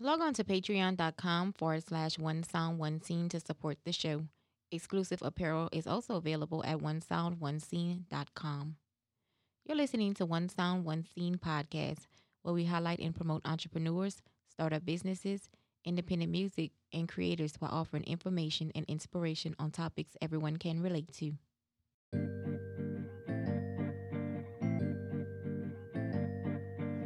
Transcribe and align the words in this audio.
Log 0.00 0.20
on 0.20 0.32
to 0.34 0.44
patreon.com 0.44 1.54
forward 1.54 1.82
slash 1.84 2.18
one 2.18 2.44
sound 2.44 2.78
one 2.78 3.02
scene 3.02 3.28
to 3.30 3.40
support 3.40 3.78
the 3.84 3.92
show. 3.92 4.26
Exclusive 4.70 5.20
apparel 5.22 5.68
is 5.72 5.88
also 5.88 6.14
available 6.14 6.62
at 6.64 6.78
onesoundonescene.com. 6.78 8.76
You're 9.64 9.76
listening 9.76 10.14
to 10.14 10.24
One 10.24 10.48
Sound 10.48 10.84
One 10.84 11.04
Scene 11.04 11.36
podcast, 11.36 12.06
where 12.42 12.54
we 12.54 12.66
highlight 12.66 13.00
and 13.00 13.14
promote 13.14 13.42
entrepreneurs, 13.44 14.22
startup 14.48 14.84
businesses, 14.86 15.48
independent 15.84 16.30
music, 16.30 16.70
and 16.92 17.08
creators 17.08 17.54
while 17.58 17.72
offering 17.72 18.04
information 18.04 18.70
and 18.76 18.84
inspiration 18.86 19.56
on 19.58 19.72
topics 19.72 20.16
everyone 20.22 20.58
can 20.58 20.80
relate 20.80 21.12
to. 21.14 21.32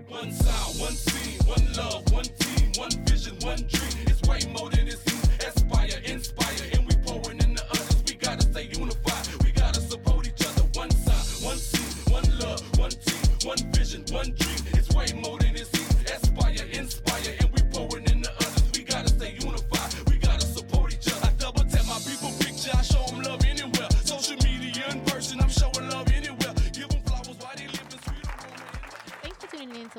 One 0.08 0.30
sound, 0.30 0.78
one 0.78 0.92
scene, 0.92 1.40
one 1.46 1.72
love, 1.72 2.11
vision, 3.22 3.38
one 3.46 3.56
dream. 3.68 4.06
It's 4.06 4.22
way 4.28 4.40
more 4.52 4.70
than 4.70 4.88
it 4.88 4.98
seems. 4.98 5.28
Aspire, 5.46 6.00
inspire, 6.04 6.70
and 6.72 6.86
we 6.86 6.94
pouring 7.04 7.38
in 7.40 7.54
the 7.54 7.64
others. 7.70 8.02
We 8.06 8.14
gotta 8.14 8.42
stay 8.42 8.68
unified. 8.72 9.44
We 9.44 9.52
gotta 9.52 9.80
support 9.80 10.26
each 10.26 10.46
other. 10.46 10.62
One 10.74 10.90
sound, 10.90 11.44
one 11.44 11.58
scene, 11.58 12.12
one 12.12 12.38
love, 12.38 12.62
one 12.78 12.90
team, 12.90 13.48
one 13.48 13.58
vision, 13.72 14.04
one 14.10 14.32
dream. 14.36 14.51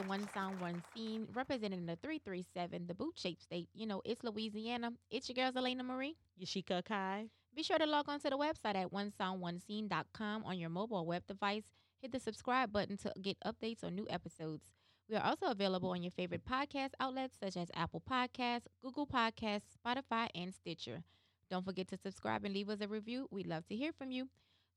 To 0.04 0.10
One 0.10 0.28
Sound 0.34 0.60
One 0.60 0.84
Scene, 0.94 1.28
representing 1.34 1.86
the 1.86 1.96
337, 1.96 2.88
the 2.88 2.94
boot 2.94 3.14
shaped 3.16 3.42
state. 3.42 3.70
You 3.74 3.86
know, 3.86 4.02
it's 4.04 4.22
Louisiana. 4.22 4.92
It's 5.10 5.30
your 5.30 5.36
girls, 5.36 5.56
Alainne 5.56 5.86
Marie. 5.86 6.18
Yashica 6.42 6.84
Akai. 6.84 7.30
Be 7.56 7.64
sure 7.64 7.78
to 7.78 7.86
log 7.86 8.10
on 8.10 8.20
to 8.20 8.30
the 8.30 8.38
website 8.38 8.76
at 8.76 8.92
onesoundonescene.com 8.92 10.44
on 10.44 10.60
your 10.60 10.70
mobile 10.70 11.06
web 11.06 11.26
device. 11.26 11.64
Hit 12.02 12.12
the 12.12 12.20
subscribe 12.20 12.74
button 12.74 12.98
to 12.98 13.14
get 13.22 13.38
updates 13.46 13.84
on 13.84 13.96
new 13.96 14.06
episodes. 14.10 14.74
We 15.10 15.16
are 15.16 15.24
also 15.24 15.46
available 15.46 15.92
on 15.92 16.04
your 16.04 16.12
favorite 16.12 16.44
podcast 16.44 16.92
outlets 17.00 17.38
such 17.42 17.56
as 17.56 17.72
Apple 17.74 18.02
Podcasts, 18.10 18.68
Google 18.82 19.08
Podcasts, 19.08 19.78
Spotify, 19.86 20.28
and 20.36 20.54
Stitcher. 20.54 21.04
Don't 21.50 21.64
forget 21.64 21.88
to 21.90 21.98
subscribe 21.98 22.44
and 22.44 22.54
leave 22.54 22.68
us 22.70 22.82
a 22.82 22.90
review. 22.90 23.28
We'd 23.32 23.48
love 23.48 23.66
to 23.68 23.76
hear 23.76 23.94
from 23.94 24.12
you. 24.12 24.28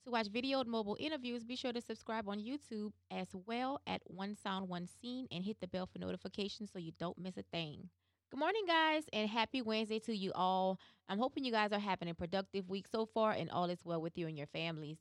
To 0.06 0.12
watch 0.12 0.28
video 0.28 0.60
and 0.60 0.70
mobile 0.70 0.96
interviews, 1.00 1.42
be 1.42 1.56
sure 1.56 1.72
to 1.72 1.80
subscribe 1.80 2.28
on 2.28 2.38
YouTube 2.38 2.92
as 3.10 3.26
well 3.44 3.80
at 3.88 4.00
One 4.04 4.36
Sound 4.36 4.68
One 4.68 4.86
Scene 4.86 5.26
and 5.32 5.44
hit 5.44 5.56
the 5.60 5.66
bell 5.66 5.88
for 5.92 5.98
notifications 5.98 6.70
so 6.72 6.78
you 6.78 6.92
don't 7.00 7.18
miss 7.18 7.36
a 7.36 7.42
thing. 7.42 7.88
Good 8.30 8.38
morning, 8.38 8.62
guys, 8.68 9.02
and 9.12 9.28
happy 9.28 9.62
Wednesday 9.62 9.98
to 9.98 10.16
you 10.16 10.30
all. 10.36 10.78
I'm 11.08 11.18
hoping 11.18 11.44
you 11.44 11.50
guys 11.50 11.72
are 11.72 11.80
having 11.80 12.08
a 12.08 12.14
productive 12.14 12.68
week 12.68 12.86
so 12.86 13.04
far 13.04 13.32
and 13.32 13.50
all 13.50 13.68
is 13.68 13.84
well 13.84 14.00
with 14.00 14.16
you 14.16 14.28
and 14.28 14.38
your 14.38 14.46
families. 14.46 14.98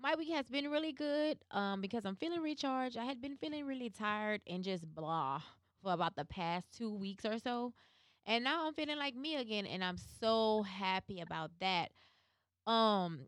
My 0.00 0.16
week 0.16 0.30
has 0.34 0.48
been 0.48 0.72
really 0.72 0.92
good 0.92 1.38
um, 1.52 1.80
because 1.80 2.04
I'm 2.04 2.16
feeling 2.16 2.40
recharged. 2.40 2.96
I 2.96 3.04
had 3.04 3.22
been 3.22 3.36
feeling 3.36 3.64
really 3.64 3.90
tired 3.90 4.40
and 4.44 4.64
just 4.64 4.84
blah 4.92 5.40
for 5.84 5.92
about 5.92 6.16
the 6.16 6.24
past 6.24 6.66
two 6.76 6.92
weeks 6.92 7.24
or 7.24 7.38
so. 7.38 7.74
And 8.26 8.42
now 8.42 8.66
I'm 8.66 8.74
feeling 8.74 8.98
like 8.98 9.14
me 9.14 9.36
again, 9.36 9.66
and 9.66 9.84
I'm 9.84 9.98
so 10.20 10.64
happy 10.64 11.20
about 11.20 11.52
that. 11.60 11.90
Um, 12.66 13.20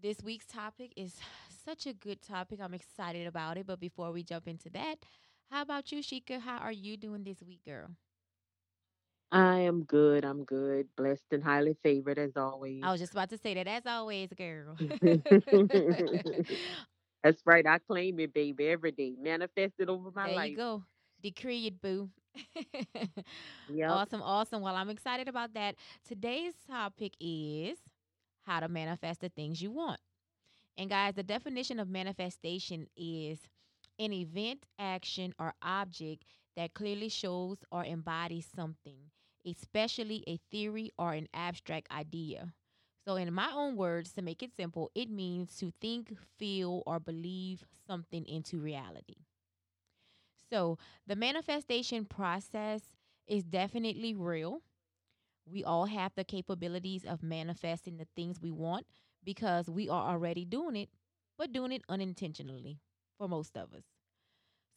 this 0.00 0.22
week's 0.22 0.46
topic 0.46 0.92
is 0.96 1.20
such 1.64 1.86
a 1.86 1.92
good 1.92 2.22
topic. 2.22 2.60
I'm 2.60 2.74
excited 2.74 3.26
about 3.26 3.58
it. 3.58 3.66
But 3.66 3.80
before 3.80 4.12
we 4.12 4.22
jump 4.22 4.48
into 4.48 4.70
that, 4.70 4.96
how 5.50 5.62
about 5.62 5.92
you, 5.92 6.00
Shika? 6.00 6.40
How 6.40 6.58
are 6.58 6.72
you 6.72 6.96
doing 6.96 7.24
this 7.24 7.42
week, 7.42 7.64
girl? 7.64 7.90
I 9.32 9.60
am 9.60 9.84
good. 9.84 10.24
I'm 10.24 10.44
good. 10.44 10.88
Blessed 10.96 11.26
and 11.32 11.44
highly 11.44 11.76
favored 11.82 12.18
as 12.18 12.36
always. 12.36 12.82
I 12.82 12.92
was 12.92 13.00
just 13.00 13.12
about 13.12 13.30
to 13.30 13.38
say 13.38 13.54
that, 13.54 13.66
as 13.66 13.86
always, 13.86 14.32
girl. 14.32 14.76
That's 17.22 17.42
right. 17.46 17.66
I 17.66 17.78
claim 17.78 18.20
it, 18.20 18.32
baby, 18.32 18.68
every 18.68 18.92
day. 18.92 19.14
Manifest 19.20 19.74
it 19.78 19.88
over 19.88 20.10
my 20.12 20.24
there 20.24 20.34
life. 20.34 20.34
There 20.34 20.50
you 20.50 20.56
go. 20.56 20.82
Decree 21.22 21.66
it, 21.66 21.80
boo. 21.80 22.10
Yep. 23.68 23.88
Awesome, 23.88 24.22
awesome. 24.22 24.62
Well, 24.62 24.74
I'm 24.74 24.90
excited 24.90 25.28
about 25.28 25.54
that. 25.54 25.76
Today's 26.06 26.54
topic 26.66 27.12
is 27.20 27.78
how 28.46 28.60
to 28.60 28.68
manifest 28.68 29.20
the 29.20 29.28
things 29.30 29.60
you 29.62 29.70
want. 29.70 30.00
And 30.78 30.90
guys, 30.90 31.14
the 31.14 31.22
definition 31.22 31.78
of 31.80 31.88
manifestation 31.88 32.86
is 32.96 33.40
an 33.98 34.12
event, 34.12 34.66
action, 34.78 35.34
or 35.38 35.54
object 35.62 36.24
that 36.56 36.74
clearly 36.74 37.08
shows 37.08 37.58
or 37.70 37.84
embodies 37.84 38.46
something, 38.54 39.10
especially 39.46 40.24
a 40.26 40.38
theory 40.50 40.90
or 40.98 41.12
an 41.12 41.28
abstract 41.34 41.90
idea. 41.90 42.52
So, 43.06 43.16
in 43.16 43.32
my 43.32 43.52
own 43.52 43.76
words, 43.76 44.12
to 44.14 44.22
make 44.22 44.42
it 44.42 44.52
simple, 44.56 44.90
it 44.94 45.08
means 45.10 45.56
to 45.58 45.72
think, 45.80 46.16
feel, 46.38 46.82
or 46.86 46.98
believe 47.00 47.64
something 47.86 48.26
into 48.26 48.58
reality. 48.58 49.16
So, 50.50 50.78
the 51.06 51.16
manifestation 51.16 52.04
process 52.04 52.82
is 53.26 53.44
definitely 53.44 54.14
real. 54.14 54.62
We 55.46 55.64
all 55.64 55.86
have 55.86 56.12
the 56.14 56.24
capabilities 56.24 57.04
of 57.04 57.22
manifesting 57.22 57.96
the 57.96 58.06
things 58.16 58.40
we 58.40 58.50
want 58.50 58.86
because 59.24 59.70
we 59.70 59.88
are 59.88 60.10
already 60.12 60.44
doing 60.44 60.76
it, 60.76 60.90
but 61.38 61.52
doing 61.52 61.72
it 61.72 61.82
unintentionally 61.88 62.80
for 63.18 63.28
most 63.28 63.56
of 63.56 63.72
us. 63.72 63.84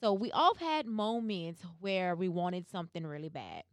So, 0.02 0.14
we 0.14 0.32
all 0.32 0.56
had 0.56 0.86
moments 0.88 1.62
where 1.80 2.16
we 2.16 2.30
wanted 2.30 2.68
something 2.70 3.06
really 3.06 3.30
bad 3.30 3.64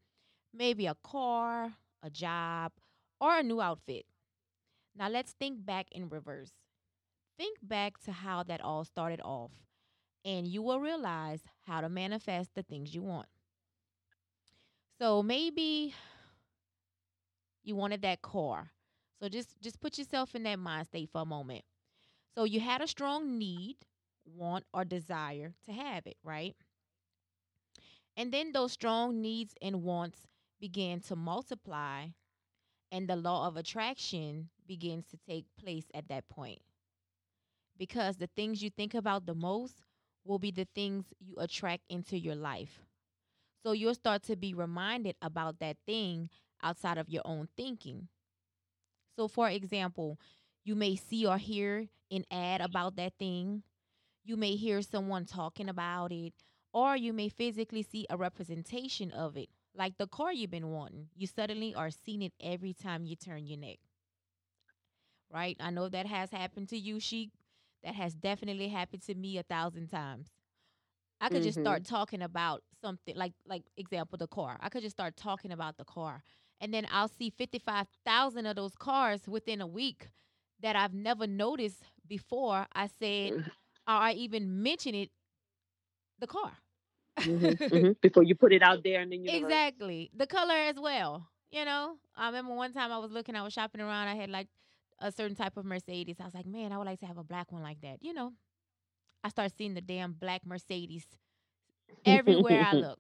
maybe 0.55 0.87
a 0.87 0.97
car, 1.05 1.75
a 2.03 2.11
job, 2.11 2.73
or 3.21 3.39
a 3.39 3.43
new 3.43 3.61
outfit. 3.61 4.07
Now, 4.97 5.09
let's 5.09 5.33
think 5.33 5.65
back 5.65 5.87
in 5.93 6.09
reverse. 6.09 6.53
Think 7.39 7.59
back 7.63 7.99
to 8.05 8.13
how 8.13 8.43
that 8.45 8.61
all 8.61 8.84
started 8.84 9.21
off, 9.23 9.53
and 10.25 10.47
you 10.49 10.63
will 10.63 10.81
realize 10.81 11.43
how 11.67 11.81
to 11.83 11.89
manifest 11.89 12.55
the 12.55 12.63
things 12.65 12.95
you 12.95 13.03
want. 13.03 13.28
So 14.99 15.23
maybe 15.23 15.95
you 17.66 17.77
wanted 17.77 18.03
that 18.03 18.22
car. 18.22 18.72
So 19.21 19.28
just 19.28 19.60
just 19.60 19.81
put 19.81 19.99
yourself 19.99 20.34
in 20.34 20.44
that 20.44 20.59
mind 20.59 20.87
state 20.87 21.10
for 21.10 21.22
a 21.22 21.27
moment. 21.27 21.65
So 22.34 22.44
you 22.44 22.60
had 22.60 22.82
a 22.82 22.88
strong 22.88 23.38
need, 23.38 23.77
want 24.25 24.65
or 24.72 24.84
desire 24.84 25.54
to 25.66 25.72
have 25.72 26.06
it, 26.06 26.16
right? 26.25 26.56
And 28.16 28.32
then 28.32 28.53
those 28.53 28.72
strong 28.72 29.21
needs 29.22 29.54
and 29.62 29.82
wants 29.84 30.27
began 30.60 31.00
to 31.00 31.16
multiply 31.16 32.09
and 32.93 33.09
the 33.09 33.16
law 33.16 33.47
of 33.49 33.56
attraction 33.56 34.50
begins 34.66 35.06
to 35.09 35.19
take 35.28 35.47
place 35.59 35.87
at 35.94 36.09
that 36.09 36.28
point. 36.28 36.60
Because 37.78 38.16
the 38.16 38.27
things 38.28 38.62
you 38.62 38.71
think 38.71 38.94
about 38.94 39.27
the 39.27 39.34
most 39.34 39.83
will 40.25 40.38
be 40.38 40.50
the 40.50 40.66
things 40.75 41.04
you 41.21 41.37
attract 41.38 41.84
into 41.88 42.19
your 42.19 42.34
life. 42.34 42.83
So 43.62 43.72
you'll 43.72 43.94
start 43.94 44.22
to 44.25 44.37
be 44.37 44.54
reminded 44.54 45.16
about 45.22 45.59
that 45.60 45.78
thing 45.87 46.31
outside 46.62 46.99
of 46.99 47.09
your 47.09 47.22
own 47.25 47.49
thinking. 47.56 48.09
So, 49.17 49.28
for 49.28 49.49
example, 49.49 50.19
you 50.65 50.75
may 50.75 50.97
see 50.97 51.27
or 51.27 51.39
hear 51.39 51.89
an 52.11 52.25
ad 52.31 52.61
about 52.61 52.97
that 52.97 53.15
thing, 53.19 53.62
you 54.25 54.37
may 54.37 54.56
hear 54.56 54.83
someone 54.83 55.25
talking 55.25 55.69
about 55.69 56.12
it, 56.12 56.34
or 56.72 56.97
you 56.97 57.12
may 57.12 57.28
physically 57.28 57.83
see 57.83 58.06
a 58.11 58.16
representation 58.16 59.11
of 59.12 59.37
it, 59.37 59.49
like 59.75 59.97
the 59.97 60.06
car 60.09 60.33
you've 60.33 60.50
been 60.50 60.71
wanting. 60.71 61.09
You 61.15 61.27
suddenly 61.27 61.75
are 61.75 61.91
seeing 61.91 62.22
it 62.22 62.34
every 62.41 62.72
time 62.75 63.05
you 63.06 63.16
turn 63.16 63.47
your 63.47 63.59
neck. 63.59 63.78
Right? 65.31 65.56
I 65.61 65.71
know 65.71 65.89
that 65.89 66.06
has 66.06 66.31
happened 66.31 66.69
to 66.71 66.78
you, 66.78 67.00
Sheik. 67.00 67.31
That 67.83 67.95
has 67.95 68.15
definitely 68.15 68.69
happened 68.69 69.03
to 69.03 69.15
me 69.15 69.39
a 69.39 69.43
thousand 69.43 69.89
times. 69.89 70.28
I 71.21 71.28
could 71.28 71.43
just 71.43 71.59
Mhm. 71.59 71.61
start 71.61 71.84
talking 71.84 72.22
about 72.22 72.62
something 72.83 73.16
like 73.16 73.33
like 73.47 73.65
example 73.77 74.19
the 74.19 74.27
car. 74.28 74.59
I 74.61 74.69
could 74.69 74.83
just 74.83 74.97
start 74.97 75.16
talking 75.16 75.53
about 75.53 75.77
the 75.77 75.84
car. 75.84 76.22
And 76.60 76.72
then 76.72 76.86
I'll 76.91 77.08
see 77.08 77.30
55,000 77.30 78.47
of 78.47 78.56
those 78.56 78.74
cars 78.74 79.28
within 79.28 79.60
a 79.60 79.66
week 79.66 80.08
that 80.60 80.74
I've 80.76 80.94
never 80.94 81.26
noticed 81.26 81.82
before 82.06 82.66
I 82.72 82.86
said 82.86 83.32
or 83.86 83.94
I 83.94 84.12
even 84.12 84.62
mentioned 84.62 84.97
it 84.97 85.10
the 86.18 86.26
car. 86.26 86.53
Mhm, 87.18 87.58
mhm. 87.70 88.00
Before 88.00 88.22
you 88.22 88.34
put 88.34 88.53
it 88.53 88.62
out 88.62 88.82
there 88.82 89.00
and 89.00 89.12
then 89.12 89.22
universe. 89.22 89.50
Exactly. 89.50 90.10
The 90.14 90.26
color 90.26 90.54
as 90.54 90.76
well. 90.76 91.28
You 91.50 91.64
know, 91.64 91.97
I 92.16 92.26
remember 92.26 92.54
one 92.54 92.72
time 92.72 92.91
I 92.92 92.98
was 92.98 93.12
looking, 93.12 93.36
I 93.36 93.42
was 93.42 93.53
shopping 93.53 93.80
around, 93.80 94.08
I 94.08 94.14
had 94.14 94.30
like 94.30 94.48
a 95.00 95.12
certain 95.12 95.36
type 95.36 95.56
of 95.56 95.64
Mercedes. 95.64 96.16
I 96.20 96.24
was 96.24 96.34
like, 96.34 96.47
man, 96.47 96.72
I 96.72 96.78
would 96.78 96.86
like 96.86 97.00
to 97.00 97.06
have 97.06 97.18
a 97.18 97.24
black 97.24 97.53
one 97.53 97.62
like 97.62 97.80
that. 97.82 98.03
You 98.03 98.12
know, 98.12 98.32
I 99.22 99.28
start 99.28 99.53
seeing 99.56 99.74
the 99.74 99.80
damn 99.80 100.12
black 100.12 100.44
Mercedes 100.44 101.06
everywhere 102.04 102.62
I 102.62 102.72
look. 102.76 102.98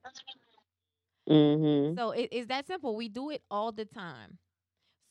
Hmm 1.28 1.96
So 1.96 2.10
it, 2.10 2.28
it's 2.32 2.48
that 2.48 2.66
simple. 2.66 2.96
We 2.96 3.08
do 3.08 3.30
it 3.30 3.42
all 3.50 3.72
the 3.72 3.84
time. 3.84 4.38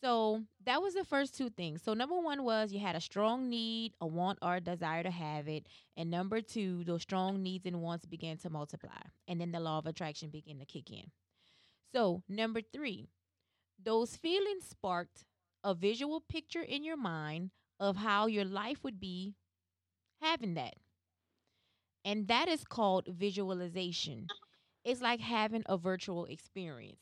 So 0.04 0.44
that 0.66 0.82
was 0.82 0.94
the 0.94 1.04
first 1.04 1.36
two 1.38 1.50
things. 1.50 1.82
So 1.84 1.94
number 1.94 2.20
one 2.20 2.44
was 2.44 2.72
you 2.72 2.80
had 2.80 2.96
a 2.96 3.02
strong 3.02 3.50
need, 3.50 3.94
a 4.02 4.08
want, 4.08 4.40
or 4.42 4.56
a 4.56 4.62
desire 4.62 5.04
to 5.04 5.12
have 5.12 5.48
it. 5.48 5.68
And 5.98 6.10
number 6.10 6.42
two, 6.42 6.84
those 6.84 7.02
strong 7.02 7.42
needs 7.42 7.66
and 7.66 7.82
wants 7.82 8.06
began 8.06 8.38
to 8.40 8.50
multiply. 8.50 9.02
And 9.28 9.40
then 9.42 9.52
the 9.52 9.60
law 9.60 9.78
of 9.80 9.86
attraction 9.88 10.30
began 10.30 10.60
to 10.60 10.66
kick 10.66 10.92
in. 10.92 11.12
So, 11.94 12.24
number 12.28 12.62
three, 12.62 13.10
those 13.84 14.16
feelings 14.18 14.66
sparked 14.68 15.24
a 15.64 15.74
visual 15.74 16.22
picture 16.22 16.62
in 16.62 16.84
your 16.84 16.98
mind 16.98 17.52
of 17.80 17.98
how 17.98 18.28
your 18.28 18.46
life 18.46 18.84
would 18.84 19.00
be 19.00 19.36
having 20.22 20.56
that. 20.56 20.76
And 22.06 22.28
that 22.28 22.48
is 22.48 22.64
called 22.64 23.08
visualization. 23.08 24.32
It's 24.86 25.02
like 25.02 25.20
having 25.20 25.64
a 25.66 25.78
virtual 25.78 26.26
experience. 26.28 27.02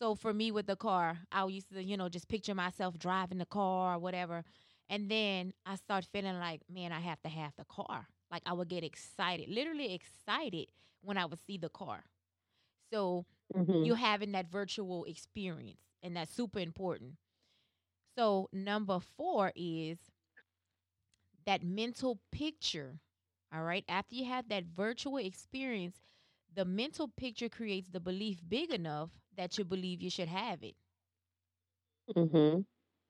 So 0.00 0.14
for 0.14 0.32
me 0.32 0.50
with 0.52 0.66
the 0.66 0.76
car, 0.76 1.18
I 1.32 1.44
used 1.46 1.70
to, 1.72 1.82
you 1.82 1.96
know, 1.96 2.08
just 2.08 2.28
picture 2.28 2.54
myself 2.54 2.98
driving 2.98 3.38
the 3.38 3.46
car 3.46 3.96
or 3.96 3.98
whatever. 3.98 4.44
And 4.88 5.10
then 5.10 5.52
I 5.66 5.76
start 5.76 6.06
feeling 6.06 6.38
like, 6.38 6.62
man, 6.70 6.92
I 6.92 7.00
have 7.00 7.20
to 7.22 7.28
have 7.28 7.52
the 7.56 7.64
car. 7.64 8.06
Like 8.30 8.42
I 8.46 8.52
would 8.52 8.68
get 8.68 8.84
excited, 8.84 9.48
literally 9.48 9.94
excited 9.94 10.68
when 11.02 11.18
I 11.18 11.26
would 11.26 11.38
see 11.46 11.58
the 11.58 11.68
car. 11.68 12.04
So 12.92 13.26
Mhm. 13.54 13.82
you're 13.82 13.96
having 13.96 14.32
that 14.32 14.50
virtual 14.50 15.04
experience, 15.04 15.80
and 16.02 16.16
that's 16.16 16.32
super 16.34 16.60
important. 16.60 17.14
So 18.16 18.48
number 18.52 19.00
four 19.00 19.52
is 19.56 19.98
that 21.46 21.62
mental 21.62 22.18
picture. 22.30 23.00
All 23.52 23.62
right. 23.62 23.84
After 23.88 24.14
you 24.14 24.24
have 24.26 24.48
that 24.48 24.64
virtual 24.64 25.18
experience, 25.18 25.96
the 26.54 26.64
mental 26.64 27.08
picture 27.08 27.48
creates 27.48 27.88
the 27.88 28.00
belief 28.00 28.40
big 28.48 28.70
enough 28.70 29.10
that 29.36 29.58
you 29.58 29.64
believe 29.64 30.02
you 30.02 30.10
should 30.10 30.28
have 30.28 30.62
it. 30.62 30.76
Mhm. 32.16 32.64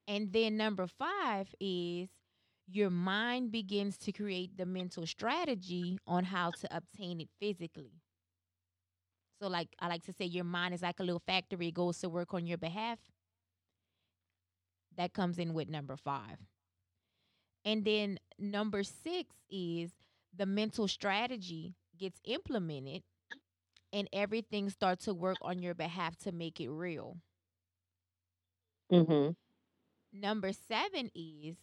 And 0.07 0.31
then 0.33 0.57
number 0.57 0.87
five 0.87 1.53
is 1.59 2.09
your 2.67 2.89
mind 2.89 3.51
begins 3.51 3.97
to 3.99 4.11
create 4.11 4.57
the 4.57 4.65
mental 4.65 5.05
strategy 5.05 5.97
on 6.07 6.25
how 6.25 6.51
to 6.51 6.75
obtain 6.75 7.19
it 7.21 7.29
physically. 7.39 8.01
So, 9.41 9.47
like 9.47 9.69
I 9.79 9.87
like 9.87 10.03
to 10.03 10.13
say, 10.13 10.25
your 10.25 10.43
mind 10.43 10.73
is 10.73 10.81
like 10.81 10.99
a 10.99 11.03
little 11.03 11.19
factory, 11.19 11.67
it 11.67 11.73
goes 11.73 11.99
to 11.99 12.09
work 12.09 12.33
on 12.33 12.45
your 12.45 12.57
behalf. 12.57 12.99
That 14.95 15.13
comes 15.13 15.37
in 15.39 15.53
with 15.53 15.69
number 15.69 15.97
five. 15.97 16.39
And 17.65 17.85
then 17.85 18.19
number 18.37 18.83
six 18.83 19.35
is 19.49 19.91
the 20.35 20.45
mental 20.45 20.87
strategy 20.87 21.75
gets 21.97 22.19
implemented 22.25 23.03
and 23.93 24.09
everything 24.13 24.69
starts 24.69 25.05
to 25.05 25.13
work 25.13 25.39
on 25.41 25.61
your 25.61 25.75
behalf 25.75 26.17
to 26.17 26.31
make 26.31 26.59
it 26.59 26.69
real. 26.69 27.17
Mhm. 28.91 29.35
Number 30.13 30.53
seven 30.53 31.09
is 31.15 31.57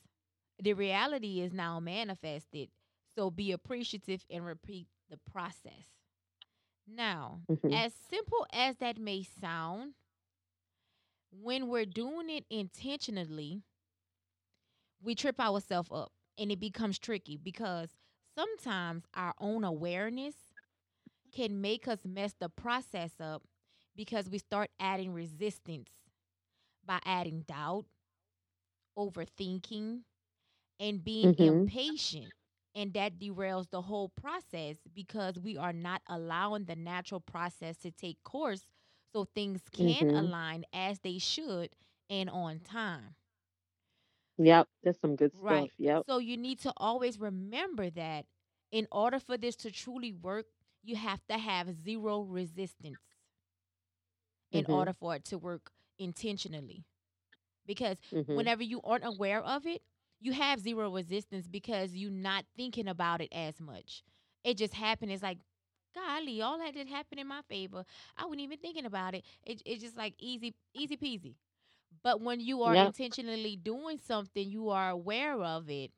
the 0.58 0.72
reality 0.74 1.40
is 1.40 1.52
now 1.52 1.80
manifested. 1.80 2.70
So 3.14 3.30
be 3.30 3.52
appreciative 3.52 4.24
and 4.30 4.44
repeat 4.44 4.88
the 5.08 5.18
process. 5.18 5.86
Now, 6.86 7.42
Mhm. 7.48 7.82
as 7.82 7.94
simple 7.94 8.46
as 8.52 8.76
that 8.78 8.98
may 8.98 9.22
sound, 9.22 9.94
when 11.30 11.68
we're 11.68 11.86
doing 11.86 12.28
it 12.30 12.44
intentionally, 12.50 13.62
we 15.00 15.14
trip 15.14 15.38
ourselves 15.40 15.90
up 15.92 16.12
and 16.36 16.50
it 16.52 16.60
becomes 16.60 16.98
tricky 16.98 17.36
because 17.36 17.90
sometimes 18.34 19.04
our 19.14 19.34
own 19.40 19.64
awareness 19.64 20.47
can 21.32 21.60
make 21.60 21.88
us 21.88 22.04
mess 22.04 22.34
the 22.38 22.48
process 22.48 23.12
up 23.20 23.42
because 23.96 24.28
we 24.30 24.38
start 24.38 24.70
adding 24.80 25.12
resistance 25.12 25.88
by 26.84 27.00
adding 27.04 27.42
doubt, 27.42 27.86
overthinking, 28.96 30.02
and 30.80 31.04
being 31.04 31.32
Mhm. 31.32 31.72
impatient. 31.72 32.32
And 32.74 32.92
that 32.94 33.18
derails 33.18 33.70
the 33.70 33.82
whole 33.82 34.08
process 34.08 34.78
because 34.92 35.38
we 35.38 35.56
are 35.56 35.72
not 35.72 36.02
allowing 36.08 36.64
the 36.64 36.76
natural 36.76 37.20
process 37.20 37.78
to 37.78 37.90
take 37.90 38.22
course 38.24 38.66
so 39.12 39.24
things 39.24 39.62
can 39.72 40.06
Mhm. 40.06 40.14
align 40.14 40.64
as 40.72 41.00
they 41.00 41.18
should 41.18 41.70
and 42.10 42.30
on 42.30 42.60
time. 42.60 43.16
Yep. 44.38 44.68
That's 44.82 44.98
some 45.00 45.16
good 45.16 45.34
stuff. 45.34 45.70
Right. 45.72 45.72
Yep. 45.78 46.06
So 46.06 46.18
you 46.18 46.36
need 46.36 46.58
to 46.60 46.72
always 46.76 47.18
remember 47.18 47.90
that 47.90 48.26
in 48.70 48.86
order 48.90 49.18
for 49.18 49.36
this 49.36 49.56
to 49.56 49.70
truly 49.70 50.12
work, 50.12 50.46
you 50.88 50.96
have 50.96 51.20
to 51.28 51.38
have 51.38 51.72
zero 51.84 52.22
resistance 52.22 53.00
in 54.52 54.66
Mhm. 54.66 54.68
order 54.68 54.92
for 54.92 55.16
it 55.16 55.24
to 55.26 55.38
work 55.38 55.70
intentionally. 55.98 56.84
Because 57.66 57.98
Mhm. 58.12 58.48
whenever 58.48 58.62
you 58.62 58.80
aren't 58.84 59.04
aware 59.04 59.40
of 59.42 59.66
it, 59.66 59.82
you 60.20 60.32
have 60.32 60.60
zero 60.60 60.92
resistance 60.94 61.46
because 61.48 61.94
you're 61.94 62.10
not 62.10 62.44
thinking 62.56 62.88
about 62.88 63.20
it 63.20 63.28
as 63.32 63.60
much. 63.60 64.02
It 64.44 64.56
just 64.58 64.74
happened. 64.74 65.12
It's 65.12 65.22
like, 65.22 65.38
golly, 65.94 66.40
all 66.42 66.58
that 66.58 66.74
did 66.74 66.88
happen 66.88 67.18
in 67.18 67.26
my 67.26 67.42
favor. 67.48 67.84
I 68.16 68.24
wasn't 68.24 68.42
even 68.42 68.58
thinking 68.58 68.86
about 68.86 69.14
it. 69.14 69.24
it 69.44 69.62
it's 69.66 69.82
just 69.82 69.96
like 69.96 70.14
easy, 70.18 70.54
easy 70.74 70.96
peasy. 70.96 71.34
But 72.02 72.20
when 72.20 72.40
you 72.40 72.62
are 72.62 72.74
Yep. 72.74 72.94
intentionally 72.94 73.56
doing 73.56 73.98
something, 73.98 74.48
you 74.48 74.70
are 74.70 74.90
aware 74.90 75.40
of 75.42 75.70
it. 75.70 75.92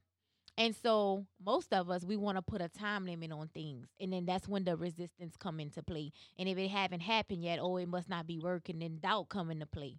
And 0.61 0.77
so 0.77 1.27
most 1.45 1.73
of 1.75 1.91
us 1.91 2.05
we 2.05 2.17
want 2.17 2.37
to 2.39 2.43
put 2.43 2.63
a 2.63 2.69
time 2.69 3.07
limit 3.07 3.33
on 3.33 3.49
things. 3.49 3.89
And 4.01 4.13
then 4.13 4.27
that's 4.27 4.49
when 4.49 4.65
the 4.65 4.77
resistance 4.77 5.37
come 5.37 5.61
into 5.61 5.83
play. 5.83 6.13
And 6.39 6.49
if 6.49 6.59
it 6.59 6.69
haven't 6.71 7.01
happened 7.01 7.45
yet, 7.45 7.61
oh, 7.61 7.79
it 7.79 7.89
must 7.89 8.09
not 8.11 8.27
be 8.29 8.39
working, 8.39 8.81
then 8.81 8.99
doubt 9.01 9.31
come 9.31 9.51
into 9.51 9.67
play. 9.67 9.99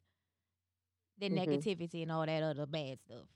Then 1.19 1.35
Mhm. 1.35 1.37
negativity 1.37 2.01
and 2.03 2.11
all 2.11 2.25
that 2.25 2.43
other 2.43 2.65
bad 2.65 2.99
stuff. 3.01 3.27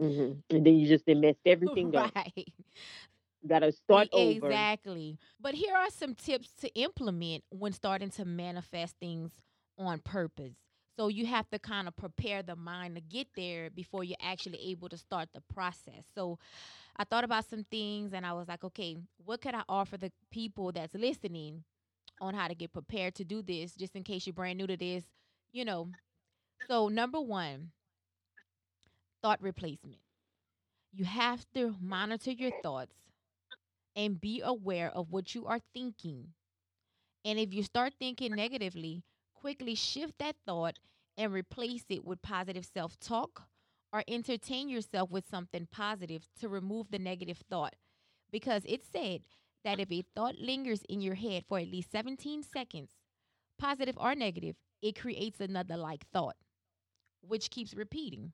Mhm. 0.00 0.42
And 0.50 0.66
then 0.66 0.74
you 0.78 0.88
just 0.88 1.06
messed 1.06 1.46
everything 1.46 1.94
up. 1.94 2.12
right. 2.14 2.52
Gotta 3.46 3.72
start 3.72 4.08
over. 4.12 4.66
Exactly. 4.66 5.18
But 5.40 5.54
here 5.54 5.74
are 5.74 5.90
some 5.90 6.14
tips 6.14 6.52
to 6.60 6.68
implement 6.74 7.44
when 7.50 7.72
starting 7.72 8.10
to 8.10 8.24
manifest 8.24 8.96
things 9.00 9.32
on 9.78 10.00
purpose. 10.00 10.56
So 11.00 11.08
you 11.08 11.24
have 11.24 11.48
to 11.50 11.58
kind 11.58 11.88
of 11.88 11.96
prepare 11.96 12.42
the 12.42 12.56
mind 12.56 12.96
to 12.96 13.00
get 13.00 13.28
there 13.34 13.70
before 13.70 14.04
you're 14.04 14.18
actually 14.20 14.60
able 14.70 14.90
to 14.90 14.98
start 14.98 15.30
the 15.32 15.40
process. 15.40 16.04
So 16.14 16.38
I 16.96 17.04
thought 17.04 17.24
about 17.24 17.46
some 17.46 17.64
things 17.64 18.12
and 18.12 18.26
I 18.26 18.34
was 18.34 18.48
like, 18.48 18.64
okay, 18.64 18.98
what 19.24 19.40
could 19.40 19.54
I 19.54 19.62
offer 19.68 19.96
the 19.96 20.12
people 20.30 20.72
that's 20.72 20.94
listening 20.94 21.64
on 22.20 22.34
how 22.34 22.48
to 22.48 22.54
get 22.54 22.72
prepared 22.72 23.14
to 23.16 23.24
do 23.24 23.42
this, 23.42 23.74
just 23.76 23.96
in 23.96 24.04
case 24.04 24.26
you're 24.26 24.34
brand 24.34 24.58
new 24.58 24.66
to 24.68 24.76
this, 24.76 25.04
you 25.52 25.64
know? 25.64 25.88
So, 26.68 26.88
number 26.88 27.20
one, 27.20 27.72
thought 29.22 29.40
replacement. 29.42 30.00
You 30.92 31.04
have 31.04 31.46
to 31.54 31.76
monitor 31.80 32.32
your 32.32 32.52
thoughts 32.52 32.96
and 33.96 34.20
be 34.20 34.40
aware 34.42 34.90
of 34.90 35.10
what 35.10 35.34
you 35.34 35.46
are 35.46 35.60
thinking. 35.74 36.34
And 37.24 37.38
if 37.38 37.54
you 37.54 37.62
start 37.64 37.94
thinking 37.98 38.34
negatively, 38.34 39.04
quickly 39.40 39.74
shift 39.74 40.18
that 40.18 40.36
thought 40.46 40.78
and 41.16 41.32
replace 41.32 41.84
it 41.90 42.04
with 42.04 42.22
positive 42.22 42.66
self 42.66 42.98
talk 43.00 43.48
or 43.92 44.04
entertain 44.08 44.68
yourself 44.68 45.10
with 45.10 45.28
something 45.28 45.66
positive 45.70 46.26
to 46.40 46.48
remove 46.48 46.90
the 46.90 46.98
negative 46.98 47.38
thought. 47.50 47.74
Because 48.30 48.62
it's 48.66 48.88
said 48.88 49.22
that 49.64 49.80
if 49.80 49.90
a 49.92 50.02
thought 50.14 50.36
lingers 50.38 50.82
in 50.88 51.00
your 51.00 51.14
head 51.16 51.44
for 51.48 51.58
at 51.58 51.68
least 51.68 51.90
17 51.90 52.42
seconds, 52.42 52.90
positive 53.58 53.96
or 53.98 54.14
negative, 54.14 54.56
it 54.82 54.98
creates 55.00 55.40
another 55.40 55.76
like 55.76 56.06
thought, 56.12 56.36
which 57.22 57.50
keeps 57.50 57.74
repeating. 57.74 58.32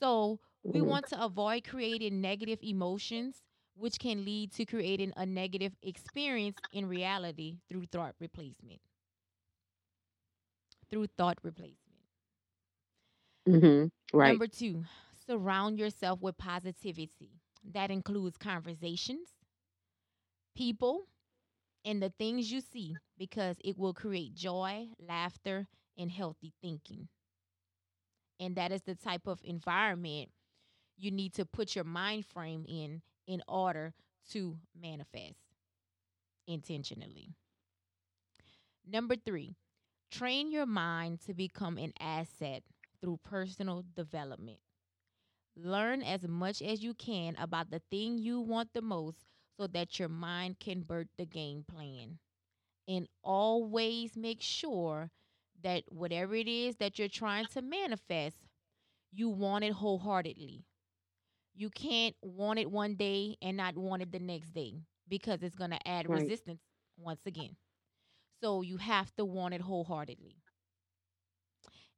So 0.00 0.40
we 0.72 0.80
Mhm. 0.80 0.82
want 0.82 1.06
to 1.08 1.22
avoid 1.24 1.64
creating 1.66 2.20
negative 2.20 2.60
emotions, 2.62 3.42
which 3.74 3.98
can 3.98 4.24
lead 4.24 4.52
to 4.52 4.64
creating 4.66 5.12
a 5.16 5.26
negative 5.26 5.76
experience 5.82 6.58
in 6.72 6.86
reality 6.86 7.58
through 7.68 7.86
thought 7.86 8.14
replacement. 8.20 8.80
Through 10.90 11.08
thought 11.18 11.38
replacement. 11.42 11.76
Mm-hmm. 13.48 14.16
Right. 14.16 14.28
Number 14.28 14.46
two, 14.46 14.84
surround 15.26 15.78
yourself 15.78 16.20
with 16.20 16.36
positivity. 16.38 17.30
That 17.72 17.90
includes 17.90 18.36
conversations, 18.36 19.28
people, 20.56 21.06
and 21.84 22.02
the 22.02 22.12
things 22.18 22.50
you 22.50 22.60
see 22.60 22.96
because 23.18 23.56
it 23.64 23.78
will 23.78 23.94
create 23.94 24.34
joy, 24.34 24.88
laughter, 25.06 25.66
and 25.96 26.10
healthy 26.10 26.52
thinking. 26.62 27.08
And 28.40 28.56
that 28.56 28.72
is 28.72 28.82
the 28.82 28.94
type 28.94 29.26
of 29.26 29.40
environment 29.44 30.30
you 30.96 31.10
need 31.10 31.34
to 31.34 31.44
put 31.44 31.74
your 31.74 31.84
mind 31.84 32.26
frame 32.26 32.64
in 32.68 33.02
in 33.26 33.42
order 33.48 33.92
to 34.32 34.56
manifest 34.80 35.38
intentionally. 36.46 37.30
Number 38.86 39.16
three, 39.16 39.54
train 40.10 40.50
your 40.50 40.66
mind 40.66 41.20
to 41.22 41.34
become 41.34 41.78
an 41.78 41.92
asset 42.00 42.62
through 43.00 43.18
personal 43.24 43.84
development. 43.94 44.58
Learn 45.56 46.02
as 46.02 46.26
much 46.26 46.62
as 46.62 46.82
you 46.82 46.94
can 46.94 47.36
about 47.36 47.70
the 47.70 47.80
thing 47.90 48.18
you 48.18 48.40
want 48.40 48.72
the 48.72 48.82
most 48.82 49.26
so 49.58 49.66
that 49.68 49.98
your 49.98 50.08
mind 50.08 50.58
can 50.60 50.82
birth 50.82 51.08
the 51.16 51.26
game 51.26 51.64
plan. 51.68 52.18
And 52.88 53.08
always 53.22 54.16
make 54.16 54.42
sure 54.42 55.10
that 55.62 55.84
whatever 55.88 56.34
it 56.34 56.48
is 56.48 56.76
that 56.76 56.98
you're 56.98 57.08
trying 57.08 57.46
to 57.48 57.62
manifest, 57.62 58.38
you 59.12 59.28
want 59.28 59.64
it 59.64 59.72
wholeheartedly. 59.72 60.64
You 61.54 61.70
can't 61.70 62.16
want 62.22 62.58
it 62.58 62.70
one 62.70 62.94
day 62.96 63.36
and 63.42 63.56
not 63.56 63.76
want 63.76 64.02
it 64.02 64.12
the 64.12 64.18
next 64.20 64.52
day 64.52 64.82
because 65.08 65.42
it's 65.42 65.54
going 65.56 65.70
to 65.70 65.88
add 65.88 66.06
Right. 66.06 66.34
resistance 66.36 66.60
once 66.96 67.26
again. 67.26 67.56
So 68.40 68.62
you 68.62 68.76
have 68.78 69.14
to 69.16 69.24
want 69.24 69.54
it 69.54 69.60
wholeheartedly. 69.60 70.36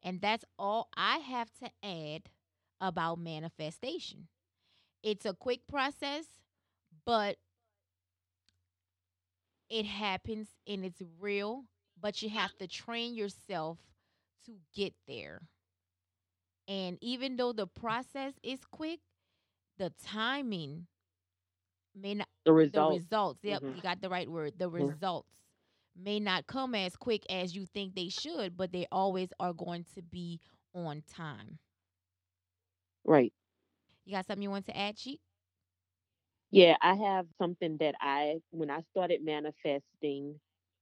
And 0.03 0.21
that's 0.21 0.45
all 0.59 0.89
I 0.97 1.19
have 1.19 1.51
to 1.63 1.71
add 1.83 2.23
about 2.81 3.19
manifestation. 3.19 4.29
It's 5.03 5.25
a 5.27 5.35
quick 5.35 5.67
process, 5.67 6.25
but 7.05 7.37
it 9.69 9.85
happens 9.87 10.49
and 10.67 10.85
it's 10.85 11.03
real, 11.19 11.65
but 12.01 12.23
you 12.23 12.29
have 12.31 12.57
to 12.59 12.67
train 12.67 13.15
yourself 13.15 13.79
to 14.47 14.53
get 14.75 14.95
there. 15.07 15.43
And 16.69 16.99
even 17.01 17.37
though 17.37 17.53
the 17.53 17.67
process 17.67 18.35
is 18.43 18.61
quick, 18.65 19.01
the 19.79 19.93
timing 20.05 20.87
may 21.95 22.15
not 22.15 22.29
The 22.45 22.53
results. 22.53 22.75
the 22.75 22.83
results. 23.05 23.41
yep 23.45 23.63
hmm 23.63 23.75
you 23.75 23.83
got 23.83 24.01
the 24.01 24.09
right 24.09 24.29
word 24.31 24.55
the 24.59 24.69
results 24.69 25.31
may 25.97 26.19
not 26.21 26.47
come 26.47 26.75
as 26.75 26.97
quick 26.97 27.25
as 27.31 27.55
you 27.55 27.67
think 27.67 27.95
they 27.95 28.09
should 28.09 28.57
but 28.57 28.73
they 28.73 28.87
always 28.91 29.33
are 29.41 29.53
going 29.53 29.85
to 29.95 30.03
be 30.03 30.41
on 30.75 31.03
time 31.09 31.59
Right. 33.05 33.33
you 34.05 34.13
got 34.13 34.27
something 34.27 34.43
you 34.43 34.51
want 34.51 34.67
to 34.67 34.77
add 34.77 34.99
Sheik? 34.99 35.21
Yeah, 36.51 36.77
I 36.81 36.95
have 36.95 37.27
something 37.39 37.77
that 37.79 37.95
I, 38.01 38.41
when 38.51 38.71
I 38.71 38.81
started 38.91 39.25
manifesting, 39.25 40.41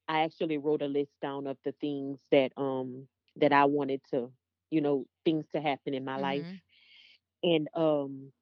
I 0.09 0.23
actually 0.23 0.59
wrote 0.59 0.83
a 0.83 0.87
list 0.87 1.11
down 1.23 1.47
of 1.47 1.57
the 1.65 1.73
things 1.81 2.19
that 2.31 2.53
um 2.57 3.07
that 3.37 3.53
I 3.53 3.65
wanted 3.67 4.01
to, 4.13 4.31
you 4.71 4.81
know, 4.81 5.07
things 5.25 5.45
to 5.55 5.61
happen 5.61 5.95
in 5.95 6.05
my 6.05 6.17
life. 6.17 6.47
mm-hmm 6.47 6.61
And 7.43 7.69
um 7.75 8.33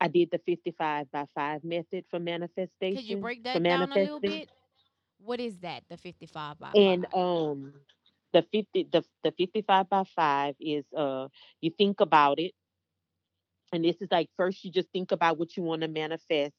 I 0.00 0.08
did 0.08 0.30
the 0.30 0.38
55 0.46 1.10
by 1.10 1.26
5 1.34 1.64
method 1.64 2.04
for 2.10 2.18
manifestation. 2.18 2.92
could 2.92 3.04
you 3.04 3.16
break 3.16 3.42
that 3.44 3.66
down 3.66 3.92
a 3.92 3.98
little 3.98 4.20
bit 4.20 4.48
what 5.18 5.40
is 5.40 5.58
that 5.60 5.84
the 5.88 5.96
55 5.96 6.58
by 6.58 6.74
And 6.74 7.06
5 7.10 7.12
um 7.14 7.72
the 8.32 8.42
50 8.42 8.88
the 8.92 9.04
the 9.22 9.32
55 9.32 9.88
by 9.88 10.04
5 10.04 10.56
is 10.60 10.84
uh 10.96 11.28
you 11.60 11.70
think 11.70 12.00
about 12.00 12.38
it. 12.38 12.52
And 13.72 13.84
this 13.84 14.00
is 14.00 14.08
like 14.10 14.28
first 14.36 14.64
you 14.64 14.70
just 14.70 14.90
think 14.92 15.12
about 15.12 15.38
what 15.38 15.56
you 15.56 15.62
want 15.62 15.82
to 15.82 15.88
manifest 15.88 16.54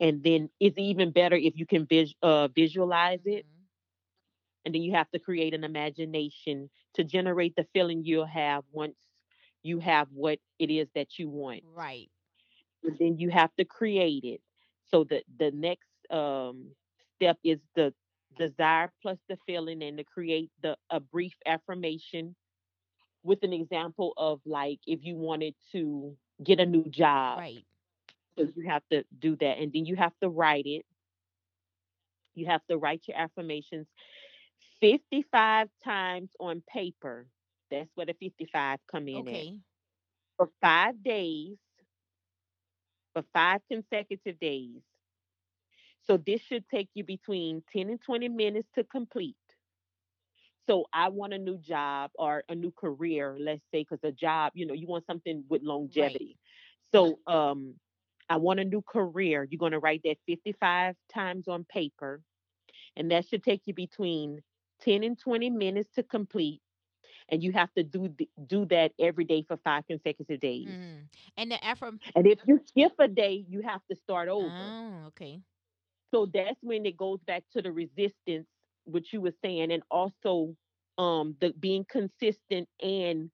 and 0.00 0.22
then 0.22 0.50
it's 0.60 0.78
even 0.78 1.10
better 1.10 1.36
if 1.36 1.56
you 1.56 1.66
can 1.66 1.86
vis- 1.86 2.14
uh, 2.22 2.48
visualize 2.48 3.20
it. 3.24 3.46
Mm-hmm. 3.46 3.64
And 4.64 4.74
then 4.74 4.82
you 4.82 4.92
have 4.92 5.10
to 5.12 5.18
create 5.18 5.54
an 5.54 5.64
imagination 5.64 6.70
to 6.94 7.04
generate 7.04 7.54
the 7.56 7.66
feeling 7.72 8.02
you'll 8.04 8.26
have 8.26 8.64
once 8.72 8.96
you 9.62 9.78
have 9.80 10.08
what 10.12 10.38
it 10.58 10.70
is 10.70 10.88
that 10.94 11.18
you 11.18 11.28
want. 11.28 11.62
Right. 11.62 12.10
And 12.84 12.96
then 12.98 13.18
you 13.18 13.30
have 13.30 13.54
to 13.56 13.64
create 13.64 14.24
it. 14.24 14.40
So 14.84 15.04
the 15.04 15.22
the 15.38 15.50
next 15.52 15.90
um 16.10 16.72
step 17.16 17.38
is 17.44 17.58
the 17.74 17.92
desire 18.38 18.92
plus 19.02 19.18
the 19.28 19.38
feeling 19.46 19.82
and 19.82 19.98
to 19.98 20.04
create 20.04 20.50
the 20.62 20.76
a 20.90 21.00
brief 21.00 21.32
affirmation 21.46 22.34
with 23.22 23.38
an 23.42 23.52
example 23.52 24.12
of 24.16 24.40
like 24.44 24.78
if 24.86 25.00
you 25.02 25.16
wanted 25.16 25.54
to 25.72 26.14
get 26.44 26.60
a 26.60 26.66
new 26.66 26.84
job 26.88 27.38
right. 27.38 27.64
so 28.38 28.46
you 28.54 28.68
have 28.68 28.82
to 28.92 29.04
do 29.18 29.36
that 29.36 29.58
and 29.58 29.72
then 29.72 29.86
you 29.86 29.96
have 29.96 30.12
to 30.22 30.28
write 30.28 30.66
it. 30.66 30.84
You 32.34 32.46
have 32.46 32.60
to 32.68 32.76
write 32.76 33.02
your 33.08 33.16
affirmations 33.16 33.86
55 34.80 35.68
times 35.82 36.28
on 36.38 36.62
paper. 36.68 37.26
That's 37.70 37.88
where 37.94 38.06
the 38.06 38.14
55 38.20 38.78
come 38.90 39.08
in 39.08 39.16
at. 39.16 39.20
Okay. 39.22 39.56
For 40.36 40.50
five 40.60 41.02
days 41.02 41.56
for 43.16 43.24
five 43.32 43.62
consecutive 43.72 44.38
days 44.38 44.82
so 46.06 46.16
this 46.16 46.40
should 46.42 46.68
take 46.68 46.88
you 46.94 47.04
between 47.04 47.62
10 47.72 47.90
and 47.90 48.00
20 48.00 48.28
minutes 48.28 48.68
to 48.74 48.84
complete. 48.84 49.36
So 50.68 50.86
i 50.92 51.08
want 51.08 51.32
a 51.32 51.38
new 51.38 51.58
job 51.58 52.10
or 52.16 52.44
a 52.48 52.54
new 52.54 52.72
career 52.72 53.36
let's 53.38 53.62
say 53.72 53.82
because 53.82 54.00
a 54.02 54.12
job 54.12 54.52
you 54.54 54.66
know 54.66 54.74
you 54.74 54.86
want 54.86 55.06
something 55.06 55.44
with 55.48 55.62
right. 55.62 55.68
longevity. 55.68 56.38
So 56.92 57.18
um 57.26 57.74
i 58.28 58.36
want 58.36 58.60
a 58.60 58.64
new 58.64 58.82
career. 58.82 59.46
You're 59.48 59.58
going 59.58 59.72
to 59.72 59.78
write 59.78 60.02
that 60.04 60.18
55 60.26 60.94
times 61.12 61.48
on 61.48 61.64
paper 61.64 62.22
and 62.96 63.10
that 63.10 63.26
should 63.28 63.42
take 63.42 63.62
you 63.66 63.74
between 63.74 64.42
10 64.80 65.02
and 65.04 65.18
20 65.18 65.50
minutes 65.50 65.90
to 65.94 66.02
complete 66.02 66.60
and 67.28 67.42
you 67.42 67.52
have 67.52 67.72
to 67.74 67.82
do 67.82 68.08
do 68.46 68.64
that 68.66 68.92
every 68.98 69.24
day 69.24 69.42
for 69.46 69.56
five 69.58 69.86
consecutive 69.86 70.40
days. 70.40 70.68
Mm-hmm 70.68 71.02
and 71.36 71.50
the 71.50 71.58
affirm 71.62 71.98
and 72.14 72.26
if 72.26 72.38
you 72.46 72.60
skip 72.66 72.92
a 72.98 73.08
day 73.08 73.44
you 73.48 73.62
have 73.62 73.80
to 73.90 73.96
start 73.96 74.28
over. 74.28 74.50
Oh 74.50 75.06
okay 75.08 75.40
so 76.10 76.26
that's 76.32 76.58
when 76.62 76.86
it 76.86 76.96
goes 76.96 77.18
back 77.26 77.42
to 77.52 77.62
the 77.62 77.72
resistance 77.72 78.46
which 78.84 79.12
you 79.12 79.20
were 79.20 79.34
saying 79.42 79.72
and 79.72 79.82
also 79.90 80.54
um 80.98 81.36
the 81.40 81.52
being 81.58 81.84
consistent 81.90 82.68
and 82.80 83.30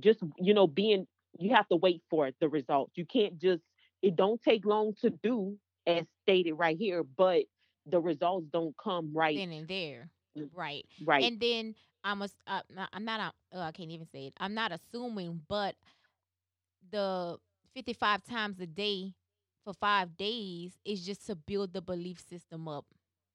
just 0.00 0.20
you 0.38 0.54
know 0.54 0.66
being 0.66 1.06
you 1.38 1.54
have 1.54 1.68
to 1.68 1.76
wait 1.76 2.02
for 2.10 2.26
it, 2.26 2.34
the 2.40 2.48
results 2.48 2.92
you 2.96 3.04
can't 3.04 3.38
just 3.38 3.62
it 4.02 4.16
don't 4.16 4.42
take 4.42 4.64
long 4.64 4.92
to 5.00 5.10
do 5.10 5.56
as 5.86 6.04
stated 6.22 6.54
right 6.54 6.76
here 6.78 7.02
but 7.16 7.42
the 7.86 8.00
results 8.00 8.46
don't 8.52 8.74
come 8.82 9.12
right 9.14 9.36
then 9.36 9.52
and 9.52 9.68
there 9.68 10.08
right. 10.54 10.84
right. 11.04 11.24
And 11.24 11.38
then 11.38 11.74
i'm 12.02 12.22
a, 12.22 12.28
uh, 12.46 12.60
I'm 12.92 13.04
not 13.04 13.20
a, 13.20 13.58
uh, 13.58 13.62
i 13.62 13.72
can't 13.72 13.90
even 13.90 14.06
say 14.12 14.26
it. 14.26 14.34
I'm 14.38 14.54
not 14.54 14.72
assuming 14.72 15.42
but 15.48 15.74
the 16.90 17.36
55 17.74 18.22
times 18.24 18.60
a 18.60 18.66
day 18.66 19.14
for 19.64 19.74
five 19.74 20.16
days 20.16 20.78
is 20.84 21.04
just 21.06 21.26
to 21.26 21.36
build 21.36 21.72
the 21.72 21.82
belief 21.82 22.20
system 22.28 22.68
up 22.68 22.86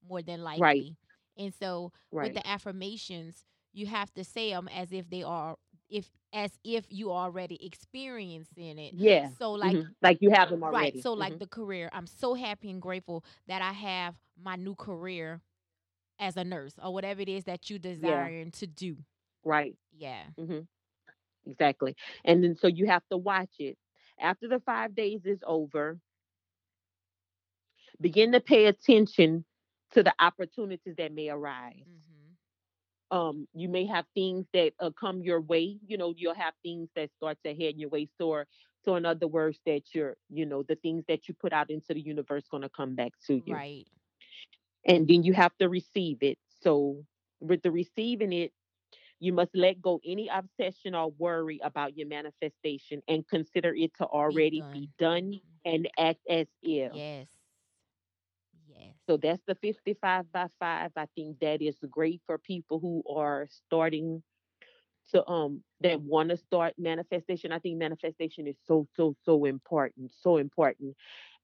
more 0.07 0.21
than 0.21 0.43
likely. 0.43 0.57
right. 0.57 0.95
And 1.37 1.53
so 1.53 1.91
with 2.19 2.33
the 2.33 2.45
affirmations, 2.47 3.45
you 3.73 3.87
have 3.87 4.13
to 4.13 4.23
say 4.23 4.51
them 4.51 4.69
as 4.73 4.91
if 4.93 5.09
they 5.09 5.23
are 5.23 5.55
if 5.89 6.09
as 6.33 6.51
if 6.63 6.85
you 6.89 7.11
already 7.11 7.65
experiencing 7.65 8.79
it. 8.79 8.95
yeah 8.95 9.29
So 9.37 9.51
like 9.53 9.77
hmm 9.77 9.91
like 10.01 10.17
you 10.21 10.31
have 10.31 10.49
them 10.49 10.63
already. 10.63 10.93
right, 10.93 10.97
so 11.01 11.13
hmm 11.17 11.23
like 11.23 11.37
the 11.37 11.47
career, 11.47 11.89
I'm 11.93 12.07
so 12.07 12.33
happy 12.35 12.69
and 12.69 12.81
grateful 12.81 13.23
that 13.47 13.61
I 13.61 13.71
have 13.73 14.15
my 14.41 14.55
new 14.55 14.75
career 14.75 15.41
as 16.19 16.37
a 16.37 16.43
nurse 16.43 16.73
or 16.83 16.93
whatever 16.93 17.21
it 17.21 17.29
is 17.29 17.45
that 17.45 17.69
you 17.69 17.79
yeah 18.01 18.29
desiring 18.29 18.51
to 18.51 18.67
do. 18.67 18.97
right 19.43 19.75
Yeah. 19.91 20.31
hmm 20.37 20.61
exactly 21.45 21.95
and 22.25 22.43
then 22.43 22.55
so 22.55 22.67
you 22.67 22.85
have 22.87 23.03
to 23.11 23.17
watch 23.17 23.51
it 23.59 23.77
after 24.19 24.47
the 24.47 24.59
five 24.59 24.95
days 24.95 25.21
is 25.25 25.39
over 25.45 25.97
begin 28.01 28.31
to 28.33 28.39
pay 28.41 28.65
attention 28.65 29.45
to 29.91 30.03
the 30.03 30.13
opportunities 30.19 30.95
that 30.97 31.13
may 31.13 31.29
arise 31.29 31.85
Mhm. 31.85 32.37
um 33.11 33.47
you 33.53 33.69
may 33.69 33.85
have 33.85 34.05
things 34.13 34.45
that 34.53 34.73
uh, 34.79 34.89
come 34.99 35.21
your 35.21 35.41
way 35.41 35.77
you 35.87 35.97
know 35.97 36.13
you'll 36.15 36.33
have 36.33 36.53
things 36.63 36.89
that 36.95 37.09
start 37.11 37.37
to 37.45 37.53
head 37.55 37.75
your 37.77 37.89
way 37.89 38.07
so 38.17 38.43
so 38.83 38.95
in 38.95 39.05
other 39.05 39.27
words 39.27 39.59
that 39.65 39.81
you're 39.93 40.15
you 40.29 40.45
know 40.45 40.63
the 40.63 40.75
things 40.75 41.03
that 41.07 41.27
you 41.27 41.33
put 41.33 41.53
out 41.53 41.69
into 41.69 41.93
the 41.93 42.01
universe 42.01 42.45
going 42.49 42.63
to 42.63 42.69
come 42.69 42.95
back 42.95 43.11
to 43.25 43.41
you 43.45 43.61
Right. 43.61 43.87
and 44.85 45.07
then 45.07 45.23
you 45.23 45.33
have 45.33 45.55
to 45.57 45.67
receive 45.69 46.17
it 46.21 46.37
so 46.61 47.03
with 47.39 47.61
the 47.61 47.71
receiving 47.71 48.33
it 48.33 48.51
you 49.19 49.31
must 49.33 49.51
let 49.55 49.81
go 49.81 49.99
any 50.05 50.29
obsession 50.29 50.95
or 50.95 51.11
worry 51.17 51.59
about 51.63 51.97
your 51.97 52.07
manifestation 52.07 53.01
and 53.07 53.27
consider 53.27 53.73
it 53.75 53.91
to 53.97 54.05
already 54.05 54.67
be 54.71 54.89
done. 54.99 54.99
done 54.99 55.39
Mhm. 55.43 55.59
and 55.65 55.89
act 55.97 56.19
as 56.29 56.47
if 56.61 56.91
Yes. 56.91 57.38
So 59.09 59.17
that's 59.17 59.41
the 59.47 59.55
55 59.55 60.31
by 60.31 60.49
5 60.59 60.91
i 60.95 61.07
think 61.15 61.39
that 61.39 61.61
is 61.63 61.79
great 61.89 62.21
for 62.27 62.37
people 62.37 62.79
who 62.79 63.03
are 63.09 63.47
starting 63.49 64.23
to 65.11 65.27
um 65.27 65.63
that 65.81 66.01
want 66.01 66.29
to 66.29 66.37
start 66.37 66.75
manifestation. 66.77 67.51
I 67.51 67.59
think 67.59 67.77
manifestation 67.77 68.47
is 68.47 68.57
so 68.65 68.87
so 68.95 69.15
so 69.23 69.45
important, 69.45 70.11
so 70.13 70.37
important. 70.37 70.95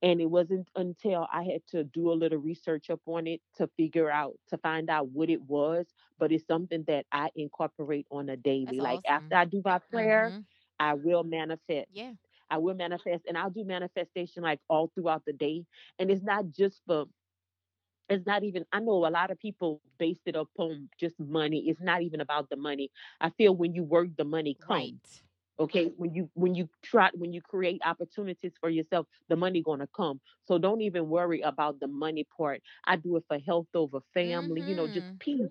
And 0.01 0.21
it 0.21 0.27
wasn't 0.27 0.69
until 0.75 1.27
I 1.31 1.43
had 1.43 1.65
to 1.69 1.83
do 1.83 2.11
a 2.11 2.13
little 2.13 2.39
research 2.39 2.89
up 2.91 3.01
on 3.07 3.27
it 3.27 3.41
to 3.55 3.67
figure 3.77 4.11
out 4.11 4.35
to 4.49 4.57
find 4.57 4.89
out 4.89 5.09
what 5.09 5.29
it 5.29 5.41
was, 5.41 5.87
but 6.19 6.31
it's 6.31 6.45
something 6.47 6.83
that 6.87 7.05
I 7.11 7.31
incorporate 7.35 8.07
on 8.11 8.29
a 8.29 8.37
That's 8.65 8.77
daily. 8.77 8.79
Like 8.79 9.01
after. 9.07 9.35
I 9.35 9.45
do 9.45 9.61
my 9.65 9.79
prayer, 9.79 10.33
Mhm. 10.33 10.45
I 10.79 10.93
will 10.93 11.23
manifest. 11.23 11.89
Yeah. 11.91 12.13
I 12.49 12.57
will 12.59 12.75
manifest 12.75 13.25
and 13.27 13.37
I'll 13.37 13.49
do 13.49 13.65
manifestation 13.65 14.43
like 14.43 14.59
all 14.69 14.87
throughout 14.93 15.25
the 15.25 15.33
day. 15.33 15.65
And 15.99 16.11
it's 16.11 16.23
not 16.23 16.51
just 16.51 16.81
for 16.85 17.05
it's 18.09 18.25
not 18.25 18.43
even 18.43 18.65
i 18.71 18.79
know 18.79 19.05
a 19.05 19.09
lot 19.09 19.31
of 19.31 19.39
people 19.39 19.81
base 19.97 20.19
it 20.25 20.35
upon 20.35 20.89
just 20.99 21.19
money 21.19 21.65
it's 21.67 21.81
not 21.81 22.01
even 22.01 22.21
about 22.21 22.49
the 22.49 22.55
money 22.55 22.89
i 23.19 23.29
feel 23.31 23.55
when 23.55 23.73
you 23.73 23.83
work 23.83 24.07
the 24.17 24.23
money 24.23 24.57
comes 24.65 24.99
Right. 24.99 25.23
okay 25.59 25.85
when 25.97 26.13
you 26.13 26.29
when 26.33 26.53
you 26.55 26.67
try 26.83 27.09
when 27.13 27.33
you 27.33 27.41
create 27.41 27.81
opportunities 27.85 28.53
for 28.59 28.69
yourself 28.69 29.05
the 29.29 29.35
money 29.35 29.61
gonna 29.61 29.87
come 29.95 30.19
so 30.45 30.57
don't 30.57 30.81
even 30.81 31.09
worry 31.09 31.41
about 31.41 31.79
the 31.79 31.87
money 31.87 32.25
part 32.37 32.61
i 32.85 32.95
do 32.95 33.15
it 33.17 33.23
for 33.27 33.37
health 33.39 33.67
over 33.75 33.99
family 34.13 34.61
you 34.61 34.75
know 34.75 34.87
just 34.87 35.07
Mhm. 35.07 35.19
peace 35.19 35.49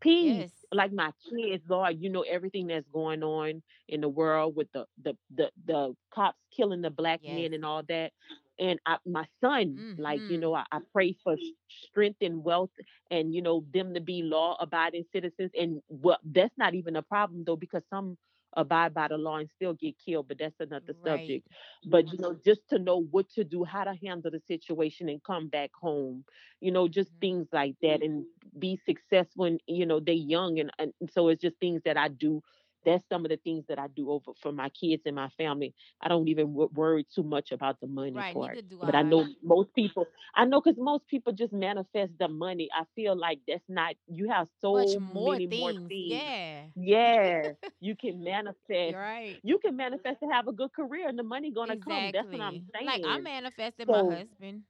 peace 0.00 0.36
Yes. 0.36 0.64
like 0.72 0.92
my 0.92 1.10
kids 1.28 1.64
lord 1.68 1.96
you 2.00 2.10
know 2.10 2.22
everything 2.22 2.66
that's 2.66 2.86
going 2.88 3.22
on 3.22 3.62
in 3.88 4.00
the 4.00 4.08
world 4.08 4.54
with 4.56 4.68
the 4.72 4.84
the 5.02 5.14
the, 5.34 5.50
the 5.66 5.94
cops 6.12 6.38
killing 6.56 6.82
the 6.82 6.90
black 6.90 7.20
Yes. 7.20 7.50
men 7.50 7.52
and 7.54 7.64
all 7.64 7.82
that 7.88 8.12
and 8.58 8.78
I, 8.86 8.98
my 9.06 9.26
son, 9.40 9.84
like 9.96 10.22
you 10.26 10.38
Mhm. 10.38 10.38
know, 10.38 10.54
I, 10.54 10.64
I 10.72 10.78
pray 10.92 11.16
for 11.24 11.36
strength 11.68 12.18
and 12.20 12.44
wealth, 12.44 12.70
and 13.10 13.34
you 13.34 13.42
know 13.42 13.64
them 13.72 13.94
to 13.94 14.00
be 14.00 14.22
law-abiding 14.22 15.04
citizens. 15.12 15.50
And 15.58 15.80
well, 15.88 16.18
that's 16.24 16.56
not 16.58 16.74
even 16.74 16.96
a 16.96 17.02
problem 17.02 17.44
though, 17.44 17.56
because 17.56 17.82
some 17.90 18.16
abide 18.56 18.94
by 18.94 19.08
the 19.08 19.16
law 19.16 19.36
and 19.38 19.48
still 19.50 19.74
get 19.74 19.94
killed. 20.04 20.28
But 20.28 20.38
that's 20.38 20.60
another 20.60 20.94
Right. 21.02 21.34
subject. 21.34 21.46
But 21.84 22.12
you 22.12 22.18
know, 22.18 22.34
just 22.44 22.68
to 22.70 22.78
know 22.78 23.02
what 23.02 23.28
to 23.30 23.44
do, 23.44 23.64
how 23.64 23.84
to 23.84 23.94
handle 24.02 24.30
the 24.30 24.40
situation, 24.46 25.08
and 25.08 25.22
come 25.22 25.48
back 25.48 25.70
home. 25.80 26.24
You 26.60 26.72
know, 26.72 26.88
just 26.88 27.10
Mhm. 27.10 27.20
things 27.20 27.48
like 27.52 27.76
that, 27.82 28.02
and 28.02 28.24
be 28.58 28.78
successful. 28.86 29.44
And 29.44 29.60
you 29.66 29.86
know, 29.86 30.00
they 30.00 30.14
young, 30.14 30.58
and, 30.58 30.70
and 30.78 30.92
so 31.10 31.28
it's 31.28 31.42
just 31.42 31.58
things 31.60 31.82
that 31.84 31.96
I 31.96 32.08
do. 32.08 32.42
That's 32.84 33.04
some 33.08 33.24
of 33.24 33.30
the 33.30 33.36
things 33.36 33.64
that 33.68 33.78
I 33.78 33.86
do 33.88 34.10
over 34.10 34.32
for 34.42 34.52
my 34.52 34.68
kids 34.70 35.02
and 35.06 35.16
my 35.16 35.28
family 35.36 35.74
I 36.00 36.08
don't 36.08 36.28
even 36.28 36.54
wo- 36.54 36.70
worry 36.74 37.06
too 37.14 37.22
much 37.22 37.52
about 37.52 37.80
the 37.80 37.86
money 37.86 38.24
Right. 38.24 38.34
part. 38.34 38.60
But 38.82 38.94
I 38.94 39.02
I. 39.02 39.02
know 39.02 39.28
most 39.42 39.74
people, 39.74 40.06
I 40.34 40.44
know 40.44 40.60
because 40.60 40.78
most 40.78 41.06
people 41.08 41.32
just 41.32 41.52
manifest 41.52 42.12
the 42.18 42.28
money. 42.28 42.68
I 42.74 42.84
feel 42.94 43.16
like 43.16 43.40
that's 43.46 43.64
not, 43.68 43.94
you 44.06 44.28
have 44.30 44.48
Much 44.72 44.96
so 44.98 44.98
more 44.98 45.40
many 45.40 45.46
more 45.46 45.74
things. 45.74 45.88
things. 45.88 46.32
Yeah. 46.32 46.68
Yeah, 46.74 47.52
you 47.80 47.94
can 47.96 48.22
manifest. 48.22 48.96
You're 48.96 49.00
right. 49.00 49.42
You 49.42 49.58
can 49.58 49.76
manifest 49.76 50.20
to 50.20 50.26
have 50.28 50.46
a 50.48 50.52
good 50.52 50.72
career 50.72 51.08
and 51.08 51.18
the 51.18 51.22
money 51.22 51.50
gonna 51.50 51.76
come. 51.76 52.10
That's 52.12 52.30
what 52.30 52.40
I'm 52.40 52.60
saying. 52.72 52.80
Like 52.80 53.00
I 53.04 53.18
manifested 53.18 53.88
my 53.88 54.02
husband. 54.02 54.64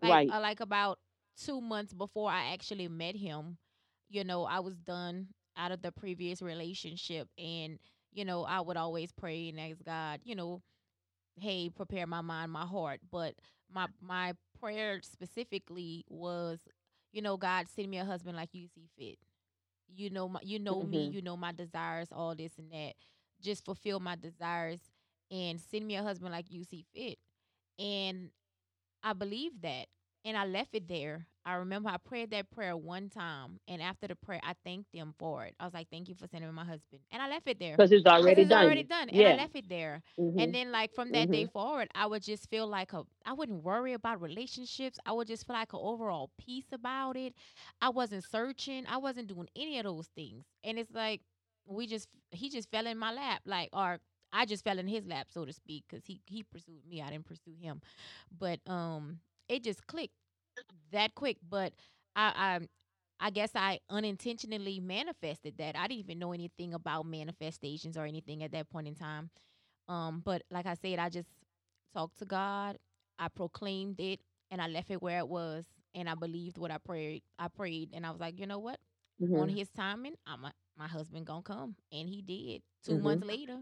Like 0.00 0.20
right. 0.20 0.32
uh, 0.32 0.40
like 0.40 0.60
about 0.60 0.98
two 1.36 1.60
months 1.60 1.92
before 1.92 2.30
I 2.30 2.52
actually 2.52 2.88
met 2.88 3.16
him, 3.16 3.58
you 4.08 4.24
know, 4.24 4.44
I 4.44 4.60
was 4.60 4.78
done 4.78 5.28
out 5.56 5.72
of 5.72 5.82
the 5.82 5.92
previous 5.92 6.42
relationship 6.42 7.28
and 7.38 7.78
you 8.12 8.24
know, 8.24 8.44
I 8.44 8.60
would 8.60 8.76
always 8.76 9.12
pray 9.12 9.48
and 9.48 9.60
ask 9.60 9.84
God, 9.84 10.20
you 10.24 10.34
know, 10.34 10.62
hey, 11.40 11.70
prepare 11.70 12.06
my 12.06 12.20
mind, 12.20 12.52
my 12.52 12.64
heart. 12.64 13.00
But 13.10 13.34
my 13.72 13.86
my 14.00 14.34
prayer 14.60 15.00
specifically 15.02 16.04
was, 16.08 16.60
you 17.12 17.22
know, 17.22 17.36
God 17.36 17.66
send 17.68 17.90
me 17.90 17.98
a 17.98 18.04
husband 18.04 18.36
like 18.36 18.50
you 18.54 18.66
see 18.68 18.88
fit. 18.98 19.18
You 19.94 20.10
know 20.10 20.28
my 20.28 20.40
you 20.42 20.58
know 20.58 20.82
me, 20.82 20.98
hmm 20.98 21.10
you 21.10 21.22
know 21.22 21.36
my 21.36 21.52
desires, 21.52 22.08
all 22.12 22.34
this 22.34 22.52
and 22.58 22.70
that. 22.72 22.94
Just 23.40 23.64
fulfill 23.64 24.00
my 24.00 24.16
desires 24.16 24.80
and 25.30 25.60
send 25.60 25.86
me 25.86 25.96
a 25.96 26.02
husband 26.02 26.32
like 26.32 26.50
you 26.50 26.64
see 26.64 26.84
fit. 26.94 27.18
And 27.78 28.30
I 29.02 29.12
believed 29.12 29.62
that. 29.62 29.86
And 30.24 30.36
I 30.36 30.44
left 30.46 30.74
it 30.74 30.88
there. 30.88 31.26
I 31.46 31.54
remember 31.54 31.90
I 31.90 31.98
prayed 31.98 32.30
that 32.32 32.50
prayer 32.50 32.76
one 32.76 33.10
time. 33.10 33.60
And 33.68 33.82
after 33.82 34.08
the 34.08 34.16
prayer, 34.16 34.40
I 34.44 34.54
thanked 34.64 34.92
them 34.92 35.14
for 35.18 35.44
it. 35.46 35.54
I 35.60 35.64
was 35.64 35.74
like, 35.74 35.88
thank 35.90 36.08
you 36.08 36.14
for 36.14 36.26
sending 36.28 36.50
me 36.50 36.54
my 36.54 36.64
husband. 36.64 37.02
And 37.12 37.22
I 37.22 37.28
left 37.28 37.48
it 37.48 37.60
there. 37.60 37.78
Because 37.78 37.92
it's 37.92 38.06
already 38.06 38.44
it's 38.44 38.52
already 38.52 38.82
done. 38.82 38.84
done. 38.84 39.08
And 39.10 39.26
I 39.26 39.32
left 39.32 39.56
it 39.56 39.68
there. 39.68 40.02
hmm 40.18 40.38
And 40.38 40.54
then 40.54 40.72
like 40.72 40.92
from 40.94 41.12
that 41.12 41.30
day 41.30 41.44
hmm 41.44 41.50
forward, 41.52 41.88
I 41.94 42.06
would 42.06 42.22
just 42.22 42.50
feel 42.50 42.66
like 42.66 42.92
a 42.92 43.04
I 43.26 43.32
wouldn't 43.34 43.62
worry 43.64 43.92
about 43.94 44.20
relationships. 44.20 44.98
I 45.06 45.12
would 45.12 45.28
just 45.28 45.46
feel 45.46 45.56
like 45.56 45.72
an 45.72 45.80
overall 45.82 46.30
peace 46.38 46.66
about 46.72 47.16
it. 47.16 47.34
I 47.80 47.90
wasn't 47.90 48.24
searching. 48.24 48.84
I 48.86 48.98
wasn't 48.98 49.28
doing 49.28 49.48
any 49.56 49.78
of 49.78 49.84
those 49.84 50.08
things. 50.14 50.44
And 50.64 50.78
it's 50.78 50.92
like 50.92 51.22
we 51.66 51.86
just 51.86 52.08
he 52.30 52.50
just 52.50 52.70
fell 52.70 52.86
in 52.86 52.98
my 52.98 53.12
lap. 53.12 53.42
Like 53.46 53.68
or 53.72 53.98
I 54.32 54.46
just 54.46 54.64
fell 54.64 54.78
in 54.78 54.88
his 54.88 55.06
lap, 55.06 55.28
so 55.30 55.44
to 55.44 55.52
speak, 55.52 55.84
because 55.88 56.04
he 56.06 56.20
he 56.26 56.42
pursued 56.42 56.86
me. 56.88 57.02
I 57.02 57.10
didn't 57.10 57.26
pursue 57.26 57.54
him. 57.60 57.80
But 58.36 58.60
um 58.66 59.20
it 59.48 59.62
just 59.64 59.86
clicked 59.86 60.14
that 60.92 61.14
quick. 61.14 61.38
But 61.48 61.72
I 62.14 62.60
I 63.20 63.26
I 63.26 63.30
guess 63.30 63.50
I 63.54 63.80
unintentionally 63.90 64.80
manifested 64.80 65.56
that. 65.58 65.76
I 65.76 65.86
didn't 65.88 66.00
even 66.00 66.18
know 66.18 66.32
anything 66.32 66.74
about 66.74 67.06
manifestations 67.06 67.96
or 67.96 68.04
anything 68.04 68.42
at 68.42 68.52
that 68.52 68.68
point 68.70 68.88
in 68.88 68.94
time. 68.94 69.30
Um, 69.88 70.22
but 70.24 70.42
like 70.50 70.66
I 70.66 70.74
said, 70.74 70.98
I 70.98 71.08
just 71.08 71.28
talked 71.94 72.18
to 72.18 72.24
God. 72.24 72.78
I 73.18 73.28
proclaimed 73.28 74.00
it, 74.00 74.20
and 74.50 74.60
I 74.60 74.68
left 74.68 74.90
it 74.90 75.02
where 75.02 75.18
it 75.18 75.28
was. 75.28 75.66
And 75.94 76.08
I 76.08 76.14
believed 76.14 76.58
what 76.58 76.70
I 76.70 76.78
prayed. 76.78 77.22
I 77.38 77.48
prayed, 77.48 77.90
and 77.92 78.06
I 78.06 78.10
was 78.10 78.20
like, 78.20 78.38
you 78.38 78.46
know 78.46 78.58
what? 78.58 78.78
On 79.34 79.48
hmm 79.48 79.50
His 79.50 79.68
timing, 79.70 80.14
I'm 80.26 80.44
a, 80.44 80.52
my 80.76 80.86
husband 80.88 81.26
gonna 81.26 81.42
come, 81.42 81.76
and 81.92 82.08
he 82.08 82.22
did. 82.22 82.62
Two 82.84 82.98
hmm 82.98 82.98
months 82.98 83.24
later. 83.24 83.60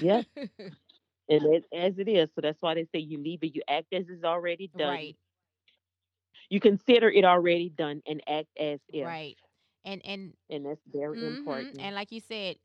Yeah. 0.00 0.22
And 1.28 1.44
it, 1.54 1.64
as 1.72 1.94
it 1.98 2.08
is. 2.08 2.28
So 2.34 2.40
that's 2.42 2.58
why 2.60 2.74
they 2.74 2.84
say 2.94 2.98
you 3.00 3.18
leave 3.18 3.42
it, 3.42 3.54
you 3.54 3.62
act 3.68 3.92
as 3.92 4.04
it's 4.08 4.24
already 4.24 4.70
done. 4.76 5.00
right, 5.00 5.16
You 6.50 6.60
consider 6.60 7.10
it 7.10 7.24
already 7.24 7.68
done 7.70 8.02
and 8.06 8.22
act 8.28 8.48
as 8.58 8.80
if. 8.92 9.16
right, 9.16 9.36
and 9.84 10.00
and 10.04 10.34
And 10.50 10.64
that's 10.66 10.82
very 10.86 11.18
hmm 11.18 11.26
important. 11.26 11.78
And 11.78 11.94
like 11.94 12.12
you 12.12 12.20
said, 12.20 12.56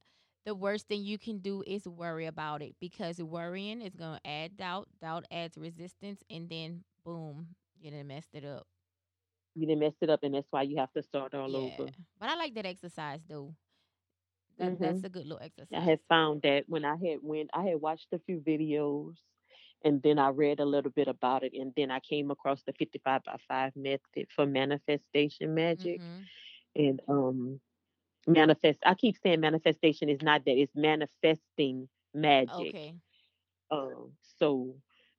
the 0.45 0.55
worst 0.55 0.87
thing 0.87 1.03
you 1.03 1.17
can 1.17 1.39
do 1.39 1.63
is 1.65 1.87
worry 1.87 2.25
about 2.25 2.61
it 2.61 2.75
because 2.79 3.21
worrying 3.21 3.81
is 3.81 3.95
gonna 3.95 4.19
add 4.25 4.57
doubt. 4.57 4.89
Doubt 5.01 5.25
adds 5.31 5.57
resistance, 5.57 6.23
and 6.29 6.49
then 6.49 6.83
boom, 7.03 7.55
you 7.79 7.91
done 7.91 8.07
messed 8.07 8.33
it 8.33 8.45
up. 8.45 8.67
You 9.55 9.65
didn't 9.67 9.79
mess 9.79 9.95
it 10.01 10.09
up, 10.09 10.23
and 10.23 10.33
that's 10.35 10.51
why 10.51 10.63
you 10.63 10.77
have 10.77 10.93
to 10.93 11.01
start 11.03 11.33
all 11.33 11.55
Yeah, 11.55 11.79
over. 11.79 11.93
but 12.19 12.29
I 12.29 12.35
like 12.35 12.53
that 12.55 12.65
exercise 12.65 13.21
though. 13.27 13.55
That 14.57 14.79
hmm 14.79 14.99
that's 14.99 15.03
a 15.03 15.09
good 15.09 15.25
little 15.25 15.41
exercise. 15.43 15.73
I 15.73 15.79
had 15.81 15.99
found 16.09 16.41
that 16.43 16.69
when 16.69 16.85
I 16.85 16.95
had 16.95 17.23
went, 17.23 17.49
I 17.53 17.63
had 17.65 17.81
watched 17.81 18.13
a 18.13 18.19
few 18.19 18.39
videos, 18.39 19.17
and 19.83 20.01
then 20.03 20.19
I 20.19 20.29
read 20.29 20.59
a 20.59 20.65
little 20.65 20.91
bit 20.91 21.07
about 21.07 21.43
it, 21.43 21.53
and 21.53 21.73
then 21.75 21.91
I 21.91 21.99
came 21.99 22.31
across 22.31 22.63
the 22.63 22.73
55 22.73 23.23
by 23.23 23.37
5 23.47 23.75
method 23.75 24.27
for 24.35 24.45
manifestation 24.45 25.53
magic. 25.53 26.01
Mhm. 26.01 26.29
And 26.75 27.01
um, 27.07 27.59
manifest, 28.27 28.79
I 28.85 28.93
keep 28.95 29.17
saying 29.17 29.39
manifestation 29.41 30.09
is 30.09 30.21
not 30.21 30.45
that, 30.45 30.57
it's 30.57 30.75
manifesting 30.75 31.89
magic. 32.13 32.75
Okay. 32.75 32.95
Um, 33.71 34.13
so 34.21 34.75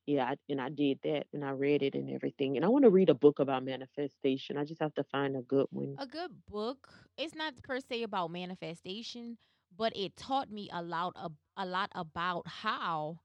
yeah, 0.07 0.25
I, 0.31 0.37
and 0.49 0.61
I 0.61 0.69
did 0.71 1.01
that, 1.05 1.27
and 1.33 1.45
I 1.45 1.51
read 1.51 1.83
it 1.83 1.95
and 1.95 2.11
everything. 2.11 2.57
And 2.57 2.65
I 2.65 2.69
want 2.69 2.85
to 2.85 2.91
read 2.91 3.11
a 3.11 3.15
book 3.15 3.39
about 3.39 3.65
manifestation. 3.65 4.57
I 4.57 4.65
just 4.65 4.81
have 4.81 4.95
to 4.95 5.05
find 5.05 5.37
a 5.37 5.43
good 5.43 5.67
one. 5.71 5.99
A 5.99 6.07
good 6.07 6.47
book. 6.47 7.09
It's 7.17 7.35
not 7.35 7.63
per 7.63 7.81
se 7.81 8.03
about 8.03 8.31
manifestation, 8.31 9.39
but 9.75 9.95
it 9.97 10.17
taught 10.17 10.51
me 10.51 10.69
a 10.73 10.83
lot 10.83 11.13
of 11.17 11.37
a 11.57 11.67
lot 11.67 11.91
about 11.95 12.47
how 12.65 13.21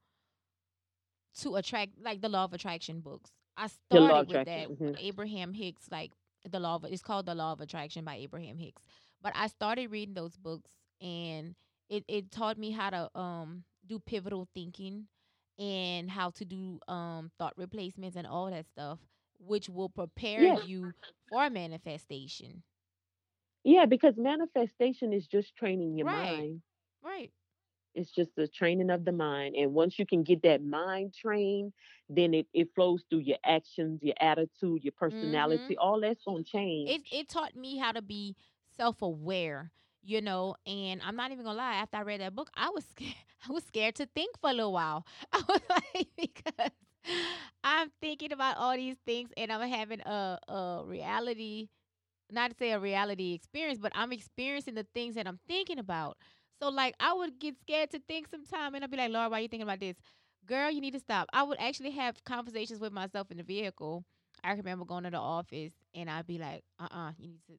to 1.42 1.56
attract 1.56 1.94
like 2.02 2.22
the 2.22 2.30
law 2.30 2.46
of 2.46 2.54
attraction 2.54 3.02
books. 3.02 3.32
I 3.58 3.68
started 3.68 4.28
with 4.28 4.44
that 4.46 4.70
hmm 4.70 4.96
Abraham 4.98 5.54
Hicks, 5.54 5.90
like 5.92 6.12
the 6.50 6.60
law 6.60 6.76
of 6.76 6.86
it's 6.86 7.02
called 7.02 7.26
the 7.26 7.36
law 7.36 7.54
of 7.54 7.62
attraction 7.62 8.06
by 8.06 8.16
Abraham 8.16 8.58
Hicks. 8.58 8.84
But 9.22 9.34
I 9.36 9.48
started 9.48 9.92
reading 9.92 10.14
those 10.14 10.38
books 10.38 10.72
and 11.02 11.56
it, 11.90 12.04
it 12.08 12.32
taught 12.32 12.58
me 12.58 12.72
how 12.72 12.90
to 12.90 13.18
um 13.20 13.64
do 13.86 14.00
pivotal 14.00 14.48
thinking 14.54 15.08
and 15.58 16.10
how 16.10 16.32
to 16.32 16.46
do 16.46 16.80
um 16.88 17.32
thought 17.40 17.54
replacements 17.58 18.18
and 18.18 18.28
all 18.28 18.50
that 18.50 18.66
stuff, 18.68 19.00
which 19.40 19.70
will 19.70 19.90
prepare 19.90 20.46
Yeah, 20.46 20.56
you 20.56 20.94
for 21.30 21.50
manifestation. 21.50 22.64
yeah, 23.64 23.86
because 23.86 24.16
manifestation 24.18 25.12
is 25.14 25.28
just 25.28 25.56
training 25.56 25.98
your 25.98 26.08
Right. 26.08 26.08
mind. 26.08 26.62
Right. 27.04 27.32
It's 27.96 28.12
just 28.12 28.36
the 28.36 28.48
training 28.48 28.92
of 28.92 29.06
the 29.06 29.12
mind. 29.14 29.56
And 29.56 29.74
once 29.74 30.00
you 30.00 30.06
can 30.06 30.24
get 30.24 30.44
that 30.44 30.64
mind 30.64 31.14
trained, 31.16 31.74
then 32.10 32.34
it, 32.34 32.48
it 32.54 32.70
flows 32.76 33.04
through 33.10 33.20
your 33.22 33.38
actions, 33.46 34.02
your 34.04 34.16
attitude, 34.22 34.84
your 34.84 34.94
Mhm. 35.10 35.76
personality. 35.78 35.78
All 35.78 36.02
that's 36.02 36.24
gonna 36.24 36.44
it 36.86 37.02
change. 37.02 37.06
it 37.12 37.30
taught 37.30 37.56
me 37.56 37.78
how 37.78 37.92
to 37.92 38.02
be 38.02 38.36
self 38.76 39.02
aware, 39.02 39.72
you 40.04 40.22
know. 40.22 40.56
And 40.66 41.02
I'm 41.04 41.16
not 41.16 41.32
even 41.32 41.46
gonna 41.46 41.58
lie. 41.58 41.76
After 41.76 41.98
I 41.98 42.02
read 42.02 42.22
that 42.22 42.36
book, 42.36 42.50
I 42.56 42.70
was 42.70 42.86
scared. 42.90 43.16
I 43.48 43.52
was 43.52 43.64
scared 43.64 43.96
to 43.96 44.06
think 44.08 44.40
for 44.40 44.50
a 44.50 44.54
little 44.54 44.74
while. 44.74 45.06
I 45.34 45.42
was 45.48 45.62
like 45.70 46.08
because 46.18 46.72
I'm 47.64 47.92
thinking 48.02 48.32
about 48.32 48.58
all 48.58 48.76
these 48.76 48.98
things, 49.06 49.32
and 49.38 49.52
I'm 49.52 49.68
having 49.70 50.02
a 50.02 50.40
a 50.48 50.84
reality, 50.86 51.70
not 52.32 52.52
to 52.52 52.58
say 52.58 52.72
a 52.72 52.80
reality 52.80 53.34
experience, 53.34 53.80
but 53.80 53.92
I'm 53.96 54.12
experiencing 54.12 54.76
the 54.76 54.86
things 54.94 55.16
that 55.16 55.28
I'm 55.28 55.40
thinking 55.48 55.80
about. 55.80 56.18
So 56.62 56.70
like 56.70 56.96
I 57.00 57.14
would 57.14 57.40
get 57.40 57.60
scared 57.60 57.92
to 57.92 58.00
think 58.00 58.28
sometime, 58.28 58.76
and 58.76 58.84
I'd 58.84 58.92
be 58.92 58.98
like, 58.98 59.12
Lord, 59.12 59.32
why 59.32 59.40
are 59.40 59.42
you 59.42 59.48
thinking 59.48 59.68
about 59.68 59.80
this? 59.80 59.96
Girl, 60.46 60.70
you 60.72 60.82
need 60.82 60.94
to 60.94 61.00
stop. 61.00 61.28
I 61.34 61.44
would 61.44 61.60
actually 61.60 61.92
have 61.92 62.24
conversations 62.24 62.80
with 62.80 62.94
myself 62.94 63.32
in 63.32 63.38
the 63.38 63.44
vehicle. 63.44 64.04
I 64.44 64.54
remember 64.54 64.86
going 64.86 65.04
to 65.04 65.10
the 65.10 65.18
office 65.18 65.74
and 65.94 66.10
I'd 66.10 66.28
be 66.28 66.38
like, 66.38 66.64
uh 66.80 66.88
uh 66.92 67.12
you 67.18 67.28
need 67.30 67.42
to 67.48 67.58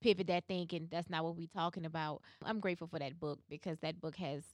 pivot 0.00 0.26
that 0.28 0.44
thinking. 0.48 0.88
That's 0.90 1.10
not 1.10 1.24
what 1.24 1.36
we're 1.36 1.46
talking 1.48 1.84
about. 1.86 2.22
I'm 2.44 2.60
grateful 2.60 2.88
for 2.88 2.98
that 2.98 3.18
book 3.18 3.40
because 3.48 3.78
that 3.80 4.00
book 4.00 4.16
has 4.16 4.44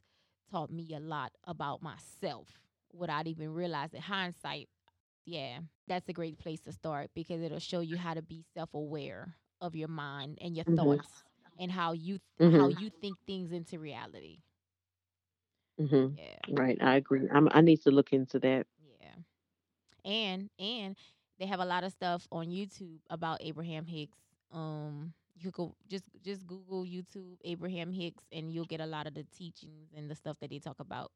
taught 0.51 0.71
me 0.71 0.95
a 0.95 1.01
lot 1.01 1.33
about 1.45 1.83
myself 1.83 2.49
without 2.93 3.27
even 3.27 3.51
realizing 3.53 4.01
hindsight. 4.01 4.69
Yeah, 5.27 5.61
that's 5.89 6.09
a 6.09 6.13
great 6.13 6.39
place 6.39 6.61
to 6.63 6.73
start 6.73 7.11
because 7.15 7.43
it'll 7.43 7.59
show 7.59 7.81
you 7.81 7.97
how 7.97 8.15
to 8.15 8.23
be 8.23 8.45
self 8.55 8.75
aware 8.75 9.37
of 9.61 9.75
your 9.77 9.89
mind 9.89 10.39
and 10.41 10.57
your 10.57 10.67
Mhm. 10.67 10.77
thoughts 10.77 11.23
and 11.59 11.71
how 11.73 11.93
you 11.93 12.19
how 12.51 12.69
Mhm. 12.69 12.79
you 12.81 12.91
think 13.01 13.19
things 13.27 13.53
into 13.53 13.79
reality. 13.79 14.43
Mhm. 15.79 16.19
Yeah. 16.19 16.39
Right. 16.49 16.81
I 16.83 16.97
agree. 16.97 17.29
I'm, 17.31 17.49
I 17.53 17.61
need 17.61 17.83
to 17.83 17.91
look 17.91 18.13
into 18.13 18.39
that. 18.41 18.67
Yeah. 18.79 19.15
And 20.05 20.51
and 20.59 20.97
they 21.39 21.47
have 21.47 21.61
a 21.61 21.65
lot 21.65 21.85
of 21.85 21.93
stuff 21.93 22.29
on 22.33 22.49
YouTube 22.49 23.01
about 23.11 23.39
Abraham 23.43 23.87
Hicks. 23.87 24.19
Um 24.53 25.15
you 25.37 25.51
go 25.51 25.77
just 25.89 26.05
just 26.23 26.47
Google 26.47 26.85
YouTube 26.85 27.39
Abraham 27.45 27.93
Hicks 27.93 28.25
and 28.33 28.53
you'll 28.53 28.67
get 28.67 28.81
a 28.81 28.87
lot 28.87 29.07
of 29.07 29.15
the 29.15 29.25
teachings 29.25 29.91
and 29.95 30.11
the 30.11 30.17
stuff 30.17 30.39
that 30.41 30.51
they 30.51 30.59
talk 30.61 30.81
about 30.81 31.13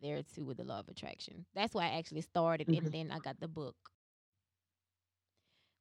there 0.00 0.22
too 0.22 0.44
with 0.46 0.58
the 0.58 0.64
law 0.64 0.80
of 0.80 0.88
attraction. 0.88 1.46
That's 1.54 1.74
why 1.74 1.86
I 1.86 1.98
actually 1.98 2.22
started 2.22 2.68
Mhm. 2.68 2.90
and 2.90 2.92
then 2.92 3.10
I 3.12 3.20
got 3.20 3.40
the 3.40 3.48
book. 3.48 3.76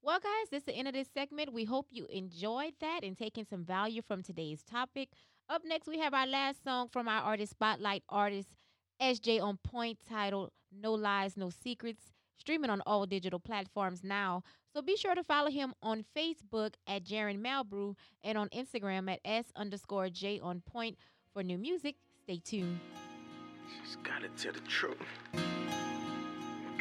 Well, 0.01 0.19
guys, 0.19 0.49
this 0.51 0.59
is 0.61 0.65
the 0.65 0.73
end 0.73 0.87
of 0.87 0.93
this 0.93 1.09
segment. 1.13 1.53
We 1.53 1.65
hope 1.65 1.87
you 1.91 2.05
enjoyed 2.09 2.73
that 2.79 3.01
and 3.03 3.17
taken 3.17 3.45
some 3.45 3.65
value 3.65 4.01
from 4.01 4.23
today's 4.23 4.63
topic. 4.63 5.09
Up 5.49 5.63
next, 5.65 5.87
we 5.87 5.99
have 5.99 6.13
our 6.13 6.27
last 6.27 6.63
song 6.63 6.87
from 6.87 7.07
our 7.07 7.21
artist 7.21 7.51
spotlight 7.51 8.03
artist 8.09 8.49
SJ 9.01 9.41
on 9.41 9.57
Point 9.63 9.97
titled 10.07 10.51
No 10.71 10.93
Lies, 10.93 11.35
No 11.35 11.49
Secrets, 11.49 12.11
streaming 12.37 12.69
on 12.69 12.81
all 12.85 13.05
digital 13.05 13.39
platforms 13.39 14.03
now. 14.03 14.43
So 14.73 14.81
be 14.81 14.95
sure 14.95 15.15
to 15.15 15.23
follow 15.23 15.49
him 15.49 15.73
on 15.81 16.05
Facebook 16.15 16.75
at 16.87 17.03
Jerren 17.03 17.41
Malbrue 17.41 17.95
and 18.23 18.37
on 18.37 18.49
Instagram 18.49 19.11
at 19.11 19.19
S 19.25 19.45
underscore 19.55 20.09
J 20.09 20.39
on 20.39 20.61
Point 20.61 20.97
for 21.33 21.43
new 21.43 21.57
music. 21.57 21.95
Stay 22.23 22.39
tuned. 22.39 22.79
Just 23.83 24.01
gotta 24.03 24.29
tell 24.29 24.53
the 24.53 24.59
truth. 24.61 24.97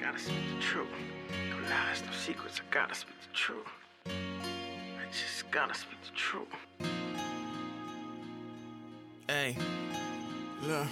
Gotta 0.07 0.21
speak 0.21 0.37
the 0.55 0.63
truth. 0.63 0.87
No 1.51 1.57
lies, 1.69 2.01
no 2.07 2.13
secrets. 2.13 2.61
I 2.61 2.73
gotta 2.73 2.95
speak 2.95 3.17
the 3.23 3.35
truth. 3.35 3.67
I 4.07 5.11
just 5.11 5.51
gotta 5.51 5.75
speak 5.75 5.99
the 6.01 6.15
truth. 6.15 6.47
Hey, 9.27 9.57
look. 10.63 10.87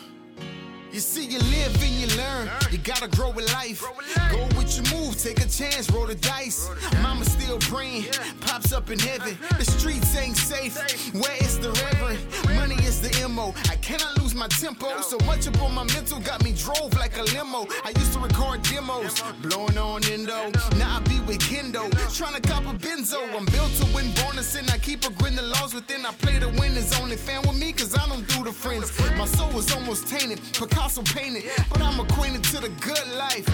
You 0.90 0.98
see, 0.98 1.26
you 1.26 1.38
live 1.38 1.80
and 1.80 1.92
you 1.92 2.08
learn. 2.16 2.48
You 2.72 2.78
gotta 2.78 3.06
grow 3.06 3.30
with 3.30 3.52
life. 3.52 3.84
Go 4.32 4.48
with 4.56 4.74
your 4.76 4.98
move, 4.98 5.16
take 5.16 5.38
a 5.38 5.48
chance, 5.48 5.88
roll 5.92 6.06
the 6.06 6.16
dice. 6.16 6.68
Mama 7.00 7.24
still 7.24 7.60
praying, 7.60 8.06
pops 8.40 8.72
up 8.72 8.90
in 8.90 8.98
heaven. 8.98 9.38
The 9.58 9.64
streets 9.64 10.16
ain't 10.16 10.36
safe. 10.36 10.76
Where 11.14 11.36
is 11.36 11.60
the 11.60 11.70
reverend? 11.70 12.18
Money 12.56 12.83
the 13.04 13.28
MO. 13.28 13.54
I 13.70 13.76
cannot 13.76 14.16
lose 14.20 14.34
my 14.34 14.48
tempo. 14.48 15.00
So 15.02 15.18
much 15.26 15.46
up 15.46 15.60
on 15.62 15.74
my 15.74 15.84
mental 15.84 16.20
got 16.20 16.42
me 16.42 16.52
drove 16.52 16.94
like 16.94 17.16
a 17.18 17.22
limo. 17.22 17.66
I 17.84 17.90
used 17.96 18.12
to 18.14 18.18
record 18.18 18.62
demos, 18.62 19.22
blowing 19.42 19.76
on 19.76 20.04
endo. 20.04 20.50
Now 20.76 20.96
I 20.96 21.00
be 21.00 21.20
with 21.20 21.40
Kendo, 21.40 21.84
trying 22.16 22.40
to 22.40 22.40
cop 22.40 22.64
a 22.64 22.74
benzo. 22.74 23.20
I'm 23.36 23.44
built 23.46 23.72
to 23.80 23.86
win 23.94 24.10
bonus 24.14 24.54
and 24.54 24.70
I 24.70 24.78
keep 24.78 25.04
a 25.04 25.10
grin. 25.10 25.36
The 25.36 25.42
laws 25.42 25.74
within 25.74 26.06
I 26.06 26.12
play 26.12 26.38
to 26.38 26.48
win 26.48 26.76
is 26.76 26.98
only 27.00 27.16
fan 27.16 27.42
with 27.42 27.58
me, 27.58 27.72
cause 27.72 27.94
I 27.94 28.06
don't 28.08 28.26
do 28.28 28.44
the 28.44 28.52
friends. 28.52 28.90
My 29.18 29.26
soul 29.26 29.56
is 29.58 29.72
almost 29.74 30.08
tainted, 30.08 30.40
Picasso 30.52 31.02
painted, 31.02 31.44
but 31.70 31.82
I'm 31.82 32.00
acquainted 32.00 32.44
to 32.44 32.60
the 32.60 32.70
good 32.80 33.06
life. 33.18 33.46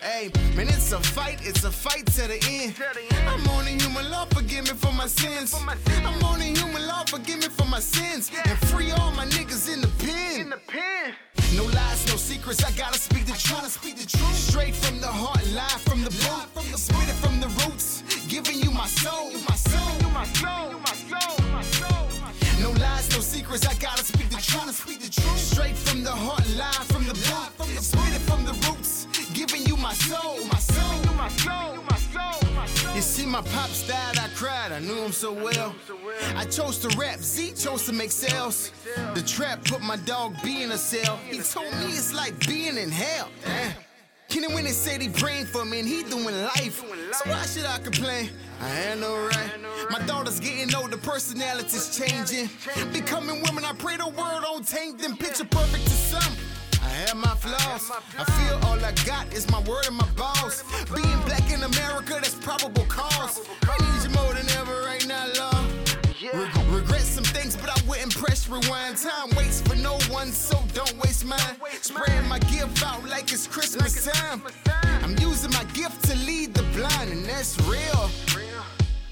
Hey, 0.00 0.30
man, 0.56 0.68
it's 0.68 0.92
a 0.92 1.00
fight, 1.00 1.40
it's 1.42 1.64
a 1.64 1.70
fight 1.70 2.06
to 2.16 2.28
the 2.28 2.38
end. 2.48 2.74
I'm 3.26 3.46
on 3.48 3.66
a 3.66 3.70
human 3.70 4.10
law, 4.10 4.26
forgive 4.26 4.64
me 4.64 4.74
for 4.74 4.92
my 4.92 5.06
sins. 5.06 5.54
I'm 5.54 6.24
on 6.24 6.40
a 6.40 6.44
human 6.44 6.86
law, 6.86 7.04
forgive 7.04 7.40
me 7.40 7.48
for 7.48 7.66
my 7.66 7.80
sins. 7.80 8.30
And 8.44 8.56
free 8.78 8.92
all 8.92 9.10
my 9.12 9.26
niggas 9.26 9.72
in 9.72 9.80
the 9.80 9.92
pen. 10.04 10.54
No 11.56 11.64
lies, 11.64 12.06
no 12.10 12.16
secrets. 12.16 12.62
I 12.64 12.70
gotta 12.72 12.98
speak 12.98 13.24
the 13.26 13.38
truth. 13.46 13.70
Speak 13.78 13.96
the 13.96 14.06
truth. 14.06 14.38
Straight 14.50 14.74
from 14.74 15.00
the 15.00 15.12
heart, 15.22 15.44
live 15.60 15.82
from 15.88 16.00
the 16.04 16.12
booth. 16.22 16.76
Spit 16.86 17.08
it 17.12 17.18
from 17.24 17.40
the 17.40 17.48
roots, 17.60 18.02
giving 18.28 18.58
you 18.64 18.70
my 18.70 18.86
soul. 18.86 19.32
My 19.50 19.56
soul. 19.70 19.96
My 20.18 20.26
soul. 20.40 20.68
My 20.86 20.94
soul. 21.10 21.36
My 21.56 21.62
soul. 21.78 22.06
No 22.62 22.70
lies, 22.82 23.06
no 23.14 23.20
secrets. 23.20 23.66
I 23.66 23.74
gotta 23.86 24.04
speak 24.04 24.28
the 24.30 24.42
truth. 24.50 24.74
Speak 24.82 25.00
the 25.00 25.10
truth. 25.20 25.42
Straight 25.52 25.76
from 25.76 26.04
the 26.04 26.16
heart, 26.26 26.46
live 26.62 26.86
from 26.92 27.04
the 27.10 27.16
booth. 27.26 27.80
Spit 27.90 28.14
it 28.18 28.24
from 28.30 28.44
the 28.44 28.54
roots, 28.66 29.06
giving 29.34 29.62
you 29.68 29.76
my 29.76 29.94
soul. 29.94 30.36
My 30.52 30.60
soul. 30.72 30.98
My 31.22 31.28
soul. 31.44 31.74
My 31.74 31.82
soul. 31.82 31.87
My 33.28 33.42
pops 33.42 33.86
died. 33.86 34.18
I 34.18 34.28
cried. 34.34 34.72
I 34.72 34.80
knew 34.80 35.02
him 35.04 35.12
so 35.12 35.32
well. 35.32 35.74
I 36.34 36.44
chose 36.44 36.78
to 36.78 36.88
rap. 36.98 37.18
Z 37.18 37.52
chose 37.52 37.84
to 37.86 37.92
make 37.92 38.10
sales. 38.10 38.72
The 39.14 39.22
trap 39.22 39.64
put 39.64 39.82
my 39.82 39.96
dog 39.96 40.34
B 40.42 40.62
in 40.62 40.72
a 40.72 40.78
cell. 40.78 41.16
He 41.28 41.40
told 41.40 41.72
me 41.74 41.86
it's 41.86 42.14
like 42.14 42.38
being 42.46 42.76
in 42.76 42.90
hell. 42.90 43.28
Kenny 44.28 44.48
when 44.48 44.64
they 44.64 44.72
say 44.72 44.98
they 44.98 45.08
praying 45.08 45.46
for 45.46 45.64
me 45.64 45.80
and 45.80 45.88
he 45.88 46.02
doing 46.02 46.24
life. 46.42 46.84
So 47.12 47.30
why 47.30 47.42
should 47.46 47.64
I 47.64 47.78
complain? 47.78 48.30
I 48.60 48.90
ain't 48.90 49.00
no 49.00 49.16
right. 49.26 49.50
My 49.90 50.00
daughter's 50.06 50.38
getting 50.38 50.74
older, 50.74 50.98
personalities 50.98 51.96
changing. 51.96 52.50
Becoming 52.92 53.42
women, 53.42 53.64
I 53.64 53.72
pray 53.72 53.96
the 53.96 54.08
world 54.08 54.42
don't 54.42 54.66
taint 54.66 54.98
them. 54.98 55.16
Picture 55.16 55.44
perfect 55.44 55.84
to 55.84 55.90
some. 55.90 56.34
I 56.82 56.88
have 57.06 57.16
my 57.16 57.34
flaws. 57.34 57.90
I 58.18 58.24
feel 58.24 58.58
all 58.68 58.78
I 58.84 58.92
got 59.04 59.32
is 59.32 59.50
my 59.50 59.60
word 59.60 59.86
and 59.86 59.96
my 59.96 60.08
balls. 60.16 60.64
Being 60.94 61.20
black 61.26 61.50
in 61.50 61.62
America, 61.62 62.14
that's 62.14 62.34
probable 62.34 62.84
cause. 62.84 63.46
I 63.62 63.76
need 63.80 64.08
you 64.08 64.14
more 64.14 64.32
than 64.34 64.48
ever 64.58 64.82
right 64.82 65.06
now, 65.06 65.26
love. 65.36 65.88
Re- 66.20 66.50
regret 66.70 67.00
some 67.02 67.24
things, 67.24 67.56
but 67.56 67.70
I 67.70 67.88
wouldn't 67.88 68.16
press 68.16 68.48
rewind. 68.48 68.96
Time 68.96 69.30
waits 69.36 69.60
for 69.62 69.76
no 69.76 69.98
one, 70.10 70.32
so 70.32 70.62
don't 70.74 70.96
waste 70.98 71.24
mine. 71.24 71.38
Spreading 71.80 72.28
my 72.28 72.38
gift 72.40 72.84
out 72.84 73.04
like 73.08 73.32
it's 73.32 73.46
Christmas 73.46 74.04
time. 74.04 74.42
I'm 75.02 75.16
using 75.18 75.50
my 75.52 75.64
gift 75.72 76.04
to 76.04 76.16
lead 76.16 76.54
the 76.54 76.64
blind, 76.76 77.10
and 77.10 77.24
that's 77.24 77.58
real. 77.62 78.10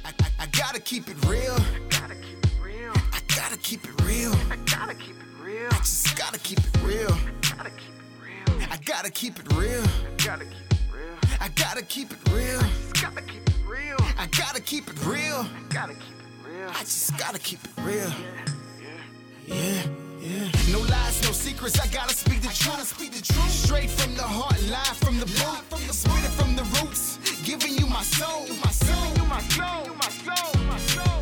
I, 0.04 0.10
I, 0.20 0.26
I 0.40 0.46
gotta 0.46 0.80
keep 0.80 1.08
it 1.08 1.16
real. 1.26 1.54
I 1.54 1.80
gotta 1.88 2.16
keep 2.16 2.44
it 2.44 2.52
real. 2.62 2.92
I 3.12 3.20
gotta 3.34 3.56
keep 3.56 3.84
it 3.84 4.02
real. 4.02 4.32
I 4.50 4.56
gotta 4.66 4.94
keep 4.94 5.16
it 5.16 5.42
real. 5.44 5.68
I 5.70 5.78
just 5.78 6.16
gotta 6.16 6.38
keep 6.40 6.58
it 6.58 6.82
real. 6.82 7.16
I 7.58 7.62
gotta 7.64 7.70
keep 7.70 7.88
it 7.98 8.20
real. 8.20 8.68
I 8.70 8.76
gotta 8.86 9.10
keep 9.10 9.38
it 9.38 9.52
real. 9.54 9.82
I 10.10 10.18
gotta 10.24 10.44
keep 10.44 10.70
it 10.70 10.78
real. 10.92 11.40
I 11.40 11.48
gotta 11.48 11.82
keep 11.82 12.12
it 12.12 12.18
real. 12.30 12.60
Gotta 13.00 13.22
keep 13.22 13.48
it 13.48 13.54
real. 13.66 13.96
I 14.18 14.26
gotta 14.26 14.60
keep 14.60 14.88
it 14.88 15.04
real. 15.04 15.46
I 15.46 15.62
gotta 15.70 15.94
keep 15.94 16.18
it 16.20 16.48
real. 16.48 16.68
I 16.68 16.80
just 16.80 17.16
gotta 17.18 17.38
keep 17.38 17.64
it 17.64 17.70
real. 17.78 18.12
Yeah, 19.46 19.82
yeah. 20.20 20.50
No 20.70 20.80
lies, 20.80 21.22
no 21.22 21.32
secrets. 21.32 21.80
I 21.80 21.86
gotta 21.88 22.14
speak 22.14 22.42
the 22.42 22.48
truth. 22.48 22.88
Speak 22.88 23.12
the 23.12 23.22
truth. 23.22 23.50
Straight 23.50 23.90
from 23.90 24.14
the 24.14 24.22
heart, 24.22 24.60
live 24.68 24.96
from 24.98 25.18
the 25.18 25.26
booth. 25.26 25.92
Spit 25.92 26.24
it 26.24 26.32
from 26.32 26.56
the 26.56 26.64
roots, 26.78 27.18
giving 27.44 27.74
you 27.78 27.86
my 27.86 28.02
soul. 28.02 28.46
My 28.64 28.70
soul. 28.70 29.26
My 29.26 29.40
soul. 29.40 29.94
My 29.94 30.10
soul. 30.10 30.62
My 30.68 30.78
soul. 30.78 31.15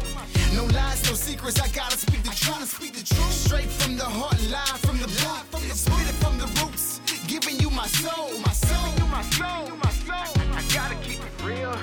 No 0.55 0.65
lies, 0.67 1.03
no 1.09 1.15
secrets. 1.15 1.61
I 1.61 1.69
gotta 1.69 1.99
speak 1.99 2.23
the 2.23 2.31
truth. 2.31 2.69
Speak 2.69 2.95
the 2.95 3.05
truth. 3.15 3.33
Straight 3.33 3.71
from 3.71 3.97
the 3.97 4.05
heart, 4.05 4.41
live 4.51 4.81
from 4.81 4.99
the 4.99 5.09
booth. 5.09 5.73
Spit 5.75 6.09
it 6.09 6.15
from 6.23 6.39
the 6.39 6.47
roots, 6.61 7.01
giving 7.27 7.59
you 7.59 7.71
my 7.71 7.87
soul. 7.87 8.39
My 8.41 8.53
soul. 8.53 9.07
My 9.09 9.23
soul. 9.23 9.77
My 9.77 9.91
soul. 10.07 10.33
I 10.55 10.63
gotta 10.73 10.95
keep 11.07 11.21
it 11.21 11.45
real. 11.45 11.75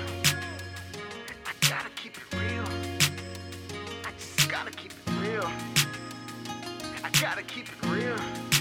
I 1.45 1.53
gotta 1.69 1.89
keep 1.95 2.17
it 2.17 2.23
real. 2.33 2.65
I 4.05 4.11
just 4.17 4.49
gotta 4.49 4.71
keep 4.71 4.91
it 4.91 5.13
real. 5.21 5.51
I 7.03 7.09
gotta 7.21 7.43
keep 7.43 7.67
it 7.67 7.89
real. 7.89 8.60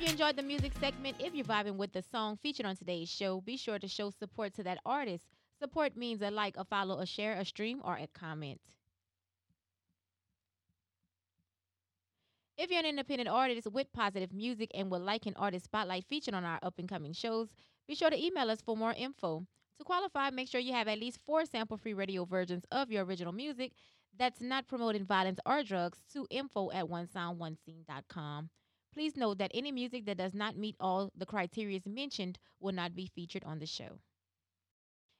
You 0.00 0.08
enjoyed 0.08 0.36
the 0.36 0.42
music 0.42 0.72
segment. 0.80 1.14
If 1.18 1.34
you're 1.34 1.44
vibing 1.44 1.76
with 1.76 1.92
the 1.92 2.02
song 2.02 2.38
featured 2.42 2.64
on 2.64 2.74
today's 2.74 3.10
show, 3.10 3.42
be 3.42 3.58
sure 3.58 3.78
to 3.78 3.86
show 3.86 4.08
support 4.08 4.54
to 4.54 4.62
that 4.62 4.78
artist. 4.86 5.24
Support 5.58 5.94
means 5.94 6.22
a 6.22 6.30
like, 6.30 6.56
a 6.56 6.64
follow, 6.64 7.00
a 7.00 7.06
share, 7.06 7.34
a 7.34 7.44
stream, 7.44 7.82
or 7.84 7.96
a 7.96 8.06
comment. 8.14 8.60
If 12.56 12.70
you're 12.70 12.80
an 12.80 12.86
independent 12.86 13.28
artist 13.28 13.70
with 13.70 13.92
positive 13.92 14.32
music 14.32 14.70
and 14.74 14.90
would 14.90 15.02
like 15.02 15.26
an 15.26 15.34
artist 15.36 15.66
spotlight 15.66 16.06
featured 16.08 16.34
on 16.34 16.44
our 16.44 16.58
up 16.62 16.78
and 16.78 16.88
coming 16.88 17.12
shows, 17.12 17.48
be 17.86 17.94
sure 17.94 18.08
to 18.10 18.24
email 18.24 18.50
us 18.50 18.62
for 18.62 18.76
more 18.76 18.94
info. 18.96 19.44
To 19.78 19.84
qualify, 19.84 20.30
make 20.30 20.48
sure 20.48 20.60
you 20.62 20.72
have 20.72 20.88
at 20.88 20.98
least 20.98 21.20
four 21.26 21.44
sample 21.44 21.76
free 21.76 21.94
radio 21.94 22.24
versions 22.24 22.64
of 22.72 22.90
your 22.90 23.04
original 23.04 23.32
music 23.32 23.72
that's 24.18 24.40
not 24.40 24.66
promoting 24.66 25.04
violence 25.04 25.40
or 25.44 25.62
drugs 25.62 25.98
to 26.14 26.26
info 26.30 26.70
at 26.70 26.86
onesoundonescene.com. 26.86 28.48
Please 28.92 29.16
note 29.16 29.38
that 29.38 29.52
any 29.54 29.70
music 29.70 30.04
that 30.06 30.18
does 30.18 30.34
not 30.34 30.56
meet 30.56 30.76
all 30.80 31.12
the 31.16 31.26
criteria 31.26 31.80
mentioned 31.86 32.38
will 32.58 32.72
not 32.72 32.94
be 32.94 33.06
featured 33.06 33.44
on 33.44 33.58
the 33.58 33.66
show. 33.66 34.00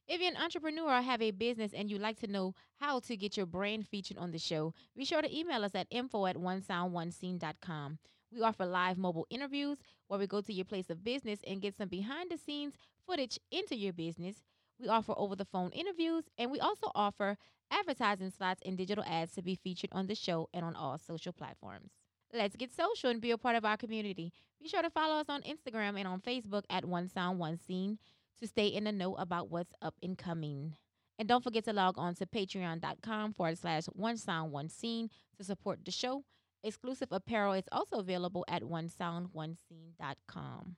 If 0.08 0.20
you're 0.20 0.30
an 0.30 0.36
entrepreneur 0.36 0.98
or 0.98 1.02
have 1.02 1.22
a 1.22 1.30
business 1.30 1.72
and 1.72 1.88
you'd 1.88 2.00
like 2.00 2.18
to 2.18 2.26
know 2.26 2.54
how 2.80 2.98
to 2.98 3.16
get 3.16 3.36
your 3.36 3.46
brand 3.46 3.86
featured 3.86 4.18
on 4.18 4.32
the 4.32 4.40
show, 4.40 4.74
be 4.96 5.04
sure 5.04 5.22
to 5.22 5.38
email 5.38 5.64
us 5.64 5.76
at 5.76 5.86
info 5.88 6.26
at 6.26 6.34
onesoundonescene.com. 6.34 7.98
We 8.32 8.42
offer 8.42 8.66
live 8.66 8.98
mobile 8.98 9.28
interviews 9.30 9.78
where 10.08 10.18
we 10.18 10.26
go 10.26 10.40
to 10.40 10.52
your 10.52 10.64
place 10.64 10.90
of 10.90 11.04
business 11.04 11.38
and 11.46 11.62
get 11.62 11.76
some 11.76 11.88
behind 11.88 12.30
the 12.30 12.38
scenes 12.38 12.74
footage 13.06 13.38
into 13.52 13.76
your 13.76 13.92
business. 13.92 14.42
We 14.80 14.88
offer 14.88 15.14
over 15.16 15.36
the 15.36 15.44
phone 15.44 15.70
interviews 15.70 16.24
and 16.36 16.50
we 16.50 16.58
also 16.58 16.90
offer 16.94 17.36
advertising 17.70 18.30
slots 18.30 18.62
and 18.66 18.76
digital 18.76 19.04
ads 19.06 19.32
to 19.34 19.42
be 19.42 19.54
featured 19.54 19.90
on 19.92 20.08
the 20.08 20.16
show 20.16 20.48
and 20.52 20.64
on 20.64 20.74
all 20.74 20.98
social 20.98 21.32
platforms. 21.32 21.99
Let's 22.32 22.56
get 22.56 22.72
social 22.72 23.10
and 23.10 23.20
be 23.20 23.32
a 23.32 23.38
part 23.38 23.56
of 23.56 23.64
our 23.64 23.76
community. 23.76 24.32
Be 24.60 24.68
sure 24.68 24.82
to 24.82 24.90
follow 24.90 25.16
us 25.16 25.26
on 25.28 25.42
Instagram 25.42 25.98
and 25.98 26.06
on 26.06 26.20
Facebook 26.20 26.62
at 26.70 26.84
One 26.84 27.08
Sound 27.08 27.38
One 27.38 27.58
Scene 27.58 27.98
to 28.40 28.46
stay 28.46 28.68
in 28.68 28.84
the 28.84 28.92
know 28.92 29.16
about 29.16 29.50
what's 29.50 29.74
up 29.82 29.94
and 30.02 30.16
coming. 30.16 30.74
And 31.18 31.28
don't 31.28 31.44
forget 31.44 31.64
to 31.64 31.72
log 31.72 31.98
on 31.98 32.14
to 32.14 32.26
patreon.com 32.26 33.34
forward 33.34 33.58
slash 33.58 33.86
one 33.86 34.16
sound 34.16 34.52
one 34.52 34.70
scene 34.70 35.10
to 35.36 35.44
support 35.44 35.80
the 35.84 35.90
show. 35.90 36.24
Exclusive 36.64 37.08
apparel 37.10 37.52
is 37.52 37.68
also 37.70 37.98
available 37.98 38.44
at 38.48 38.62
onesoundonescene.com. 38.62 40.76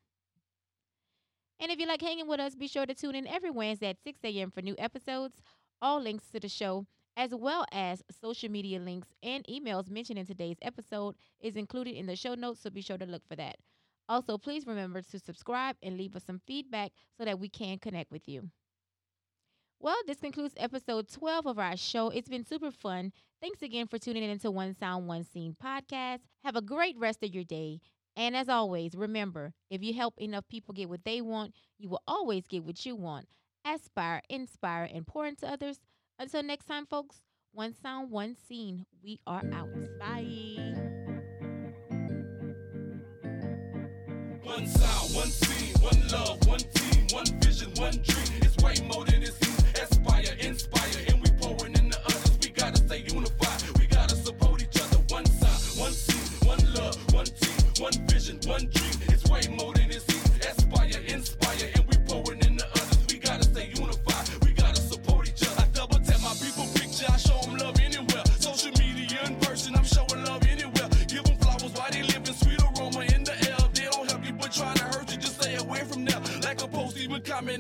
And 1.61 1.71
if 1.71 1.79
you 1.79 1.87
like 1.87 2.03
hanging 2.03 2.27
with 2.27 2.41
us, 2.41 2.57
be 2.57 2.67
sure 2.67 2.87
to 2.87 2.95
tune 2.95 3.15
in 3.15 3.29
every 3.29 3.51
Wednesday 3.51 3.91
at 3.91 4.03
6 4.03 4.19
a.m. 4.25 4.51
for 4.51 4.63
new 4.63 4.75
episodes. 4.79 5.37
All 5.81 6.01
links 6.01 6.29
to 6.33 6.41
the 6.41 6.49
show, 6.49 6.87
as 7.17 7.35
well 7.35 7.65
as 7.73 8.03
social 8.21 8.51
media 8.51 8.79
links 8.79 9.09
and 9.23 9.45
emails 9.47 9.91
mentioned 9.91 10.19
in 10.19 10.27
today's 10.27 10.59
episode, 10.63 11.15
is 11.41 11.57
included 11.57 11.95
in 11.97 12.07
the 12.07 12.17
show 12.17 12.35
notes, 12.35 12.61
so 12.61 12.71
be 12.71 12.81
sure 12.81 12.99
to 12.99 13.07
look 13.07 13.27
for 13.29 13.37
that. 13.37 13.57
Also, 14.09 14.39
please 14.39 14.67
remember 14.67 15.03
to 15.03 15.19
subscribe 15.19 15.77
and 15.83 15.97
leave 15.97 16.17
us 16.17 16.25
some 16.25 16.41
feedback 16.47 16.93
so 17.17 17.25
that 17.25 17.39
we 17.39 17.49
can 17.49 17.79
connect 17.79 18.11
with 18.11 18.29
you. 18.29 18.51
Well, 19.81 19.97
this 20.07 20.21
concludes 20.21 20.55
episode 20.57 21.09
12 21.09 21.47
of 21.47 21.59
our 21.59 21.77
show. 21.77 22.09
It's 22.11 22.29
been 22.29 22.45
super 22.45 22.71
fun. 22.71 23.13
Thanks 23.41 23.63
again 23.63 23.89
for 23.89 23.99
tuning 23.99 24.23
in 24.23 24.39
to 24.41 24.51
One 24.51 24.75
Sound, 24.75 25.09
One 25.09 25.25
Scene 25.25 25.57
podcast. 25.61 26.21
Have 26.45 26.55
a 26.55 26.63
great 26.63 26.97
rest 26.99 27.23
of 27.25 27.35
your 27.35 27.43
day. 27.45 27.81
And 28.15 28.37
as 28.37 28.49
always, 28.49 28.95
remember 28.95 29.55
if 29.71 29.83
you 29.83 29.93
help 29.95 30.15
enough 30.19 30.47
people 30.49 30.73
get 30.75 30.89
what 30.89 31.05
they 31.05 31.21
want, 31.21 31.55
you 31.79 31.89
will 31.89 32.03
always 32.07 32.47
get 32.47 32.65
what 32.65 32.85
you 32.87 32.95
want. 32.95 33.27
Aspire, 33.65 34.23
inspire, 34.29 34.89
and 34.93 35.07
pour 35.07 35.27
into 35.27 35.51
others. 35.51 35.81
Until 36.23 36.45
next 36.45 36.67
time, 36.67 36.87
folks, 36.87 37.17
one 37.51 37.75
sound, 37.75 38.13
one 38.13 38.37
scene. 38.47 38.87
We 39.03 39.19
are 39.27 39.43
out. 39.53 39.75
Bye. 39.99 40.73
One 44.45 44.65
sound, 44.69 45.15
one 45.17 45.27
scene, 45.27 45.75
one 45.83 46.09
love, 46.13 46.47
one 46.47 46.61
team, 46.61 47.09
one 47.11 47.27
vision, 47.41 47.73
one 47.75 47.99
dream. 48.05 48.41
It's 48.41 48.57
way 48.63 48.77
more 48.87 49.05
than 49.05 49.25
it 49.25 49.42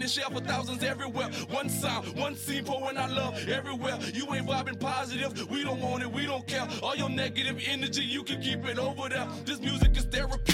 and 0.00 0.10
share 0.10 0.30
for 0.30 0.40
thousands 0.40 0.82
everywhere. 0.82 1.28
One 1.50 1.68
sound, 1.68 2.16
one 2.16 2.36
scene, 2.36 2.64
pouring 2.64 2.96
our 2.96 3.08
love 3.08 3.48
everywhere. 3.48 3.98
You 4.14 4.32
ain't 4.34 4.46
vibing 4.46 4.80
positive. 4.80 5.50
We 5.50 5.64
don't 5.64 5.80
want 5.80 6.02
it. 6.02 6.10
We 6.10 6.26
don't 6.26 6.46
care. 6.46 6.66
All 6.82 6.96
your 6.96 7.10
negative 7.10 7.60
energy, 7.66 8.04
you 8.04 8.22
can 8.22 8.40
keep 8.40 8.64
it 8.66 8.78
over 8.78 9.08
there. 9.08 9.28
This 9.44 9.60
music 9.60 9.96
is 9.96 10.04
therapeutic 10.04 10.51